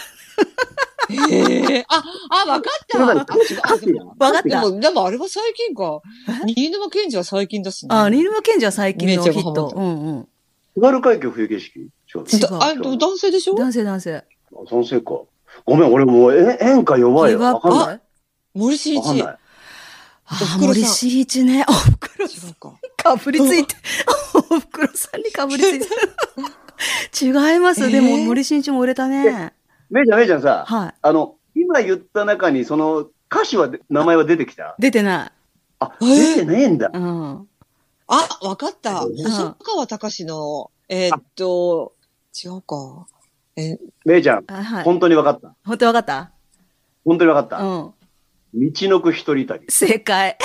[1.31, 1.85] え。
[1.87, 2.03] あ、
[2.45, 2.97] あ、わかった。
[2.97, 6.01] それ何あ歌詞歌詞やんわかったでも、でもあれは最近か。
[6.47, 7.89] 新沼賢治は最近だしね。
[7.89, 8.03] た。
[8.05, 9.73] あ、新沼賢治は最近のヒット。
[9.75, 10.27] うんうん。
[10.75, 11.89] 津軽海峡冬景色違う
[12.21, 13.55] 違うだあ、男性でしょ？
[13.55, 14.15] 男性男性。
[14.15, 14.23] あ、
[14.69, 15.19] そのせいか。
[15.65, 17.39] ごめん、俺もうえ演歌弱いよ。
[17.39, 18.01] わかんない。
[18.53, 19.23] 森進一。
[19.23, 19.37] あ
[20.59, 21.65] 森進一ね。
[21.67, 22.73] おふくろ違うか。
[22.97, 23.75] かぶりついて、
[24.35, 25.87] おふくろさんにかぶりついて。
[27.25, 27.83] 違います。
[27.83, 27.91] えー？
[27.91, 29.53] でも森進一も売れたね。
[29.89, 30.93] めいちゃん、めいちゃんさ、はい。
[31.01, 34.75] あの、今言った中に、その、歌詞はで、名前は出てきた？
[34.79, 35.31] 出てない。
[35.79, 36.35] あ、えー？
[36.35, 36.89] 出てねえんだ。
[36.93, 37.47] うん。
[38.07, 39.01] あ、わかった。
[39.03, 41.93] うん細川隆の、えーっと、
[42.43, 43.05] 違うか。
[43.55, 44.83] え、めいちゃん、あはい。
[44.83, 45.55] 本当に分かった？
[45.65, 46.31] 本当わかった？
[47.05, 47.57] 本当に分かった？
[47.63, 47.93] うん。
[48.71, 49.65] 道のく一人旅。
[49.69, 50.37] 正解。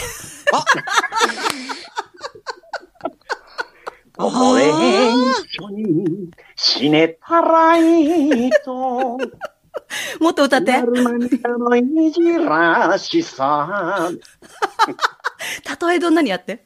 [0.53, 0.65] あ
[4.17, 5.13] これー
[5.45, 9.19] 一緒に死ねたらいいと。
[10.21, 10.73] もっと歌って。
[10.73, 14.11] なる涙のいじらしさ。
[15.65, 16.65] たとえどんなにやって。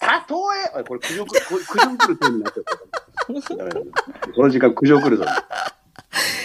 [0.00, 3.56] たとえ、あこれ苦情く、これ苦情来るテーマになっちゃった。
[3.56, 3.80] ダメだ
[4.34, 5.24] この時間苦情来るぞ。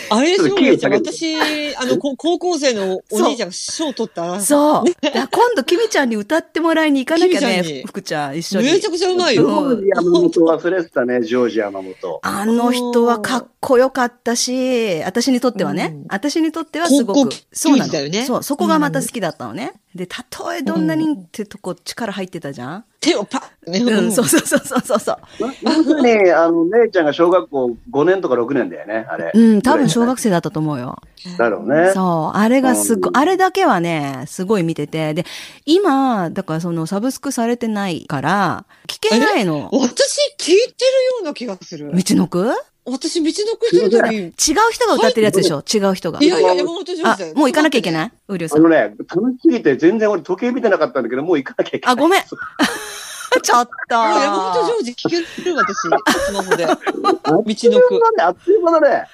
[0.10, 0.92] あれでしょ、ちょっとキーめいちゃん。
[0.92, 4.40] 下げて私、あの、こ 高校生のお兄ちゃんが賞取った。
[4.40, 4.84] そう。
[5.02, 8.72] 今度、きみちゃんに歌ってもらいに行かなきゃね福ちゃん、一緒に。
[8.72, 9.50] めちゃくちゃうまいジよ。
[9.50, 12.20] ョージ山本忘れてたね、ジョージ山本。
[12.22, 17.86] あの人はかっこよかったし、私にとってはね、うん私にとってはすごくそうな
[18.26, 19.74] そう、そこがまた好きだったのね。
[19.96, 23.38] で、たとえどんなにってとこ力入ってたじゃん、手をパ
[23.68, 25.18] ッ、ねうん、そうそうそうそうそうそう。
[25.64, 29.32] ま要するに、あの、姉ちゃんが小学校5年とか6年だよね、あれ。
[29.32, 31.00] うん、多分小学生だったと思うよ。
[31.38, 31.92] だろうね。
[31.94, 32.38] そう。
[32.38, 35.14] あれがすごい、うんあれだけはね、すごい見てて。
[35.14, 35.26] で、
[35.66, 39.70] 今、だからそのサブスクされてないから、聞けないの。
[39.72, 41.92] 私聞いてるような気がする。
[41.94, 42.52] 道のく？
[42.86, 44.18] 私、道のくじり。
[44.18, 44.34] 違う
[44.72, 45.62] 人が歌ってるやつでしょ？
[45.62, 46.28] 違う人がい。
[46.28, 48.12] やいや、山本譲あ二だよ。、もう行かなきゃいけない？
[48.28, 48.60] ウリュウさん。
[48.60, 48.78] あのね、
[49.10, 51.94] 楽しすぎて全然俺時計見てなかったんだけど、もう行かなきゃいけない。
[51.94, 53.96] あごめんちょっと。
[53.96, 56.66] 山本譲二聞ける私、スマホで。
[56.70, 58.00] 道のく。
[58.24, 59.08] あっという間だね。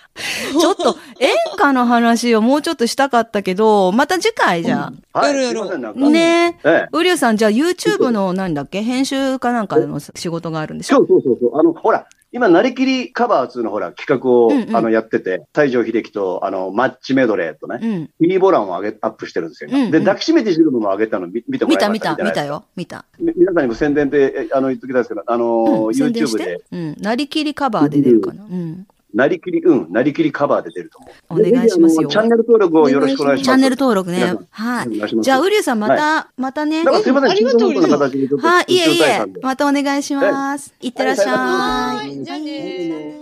[0.60, 6.06] ちょっと、演歌の話をもうちょっとしたかったけど、また次回じゃはい、やるやるすいません、なんか。
[6.06, 6.10] あ。
[6.10, 6.70] ねえ。
[6.70, 6.88] ええ。
[6.92, 8.84] ウリュウさん、じゃあ YouTube のなんだっけ？
[8.84, 10.98] 編集かなんかの仕事があるんでしょ？
[10.98, 11.60] そうそうそうそう。
[11.60, 18.06] あの、ほら、今、なりきりカバー2のほら、企画を、うんうんあの、やってて、西城秀樹と、あの、マッチメドレーとね、うん。
[18.06, 19.70] フィーボランを上げ、アップしてるんですよ。
[19.72, 22.54] うんうんで、抱きしめてシルブも上げたの見見ても見らいましたた見た、見たよ。
[22.54, 22.64] よ。
[22.76, 23.06] 見た。
[23.20, 26.62] み皆さんにも宣伝で、えあの、言っときたいですけど、あのーうん、YouTube てで、。
[26.72, 26.96] うん。
[27.02, 28.44] なりきりカバーで出るかな。
[28.44, 28.88] うん。
[29.14, 31.48] なりきり、うん、なりきりカバーで出ると思う。
[31.48, 33.46] お願いしますよチャンネル登録をよろしくお願いします。
[33.46, 34.36] チャンネル登録ね。
[34.50, 35.22] はい。
[35.22, 40.74] じゃあ、ウリュウさんまた、またねすいません、ありがとう中途半端な形でちょっとはい、いえいえまたお願いします。
[40.82, 43.21] いってらっしゃい。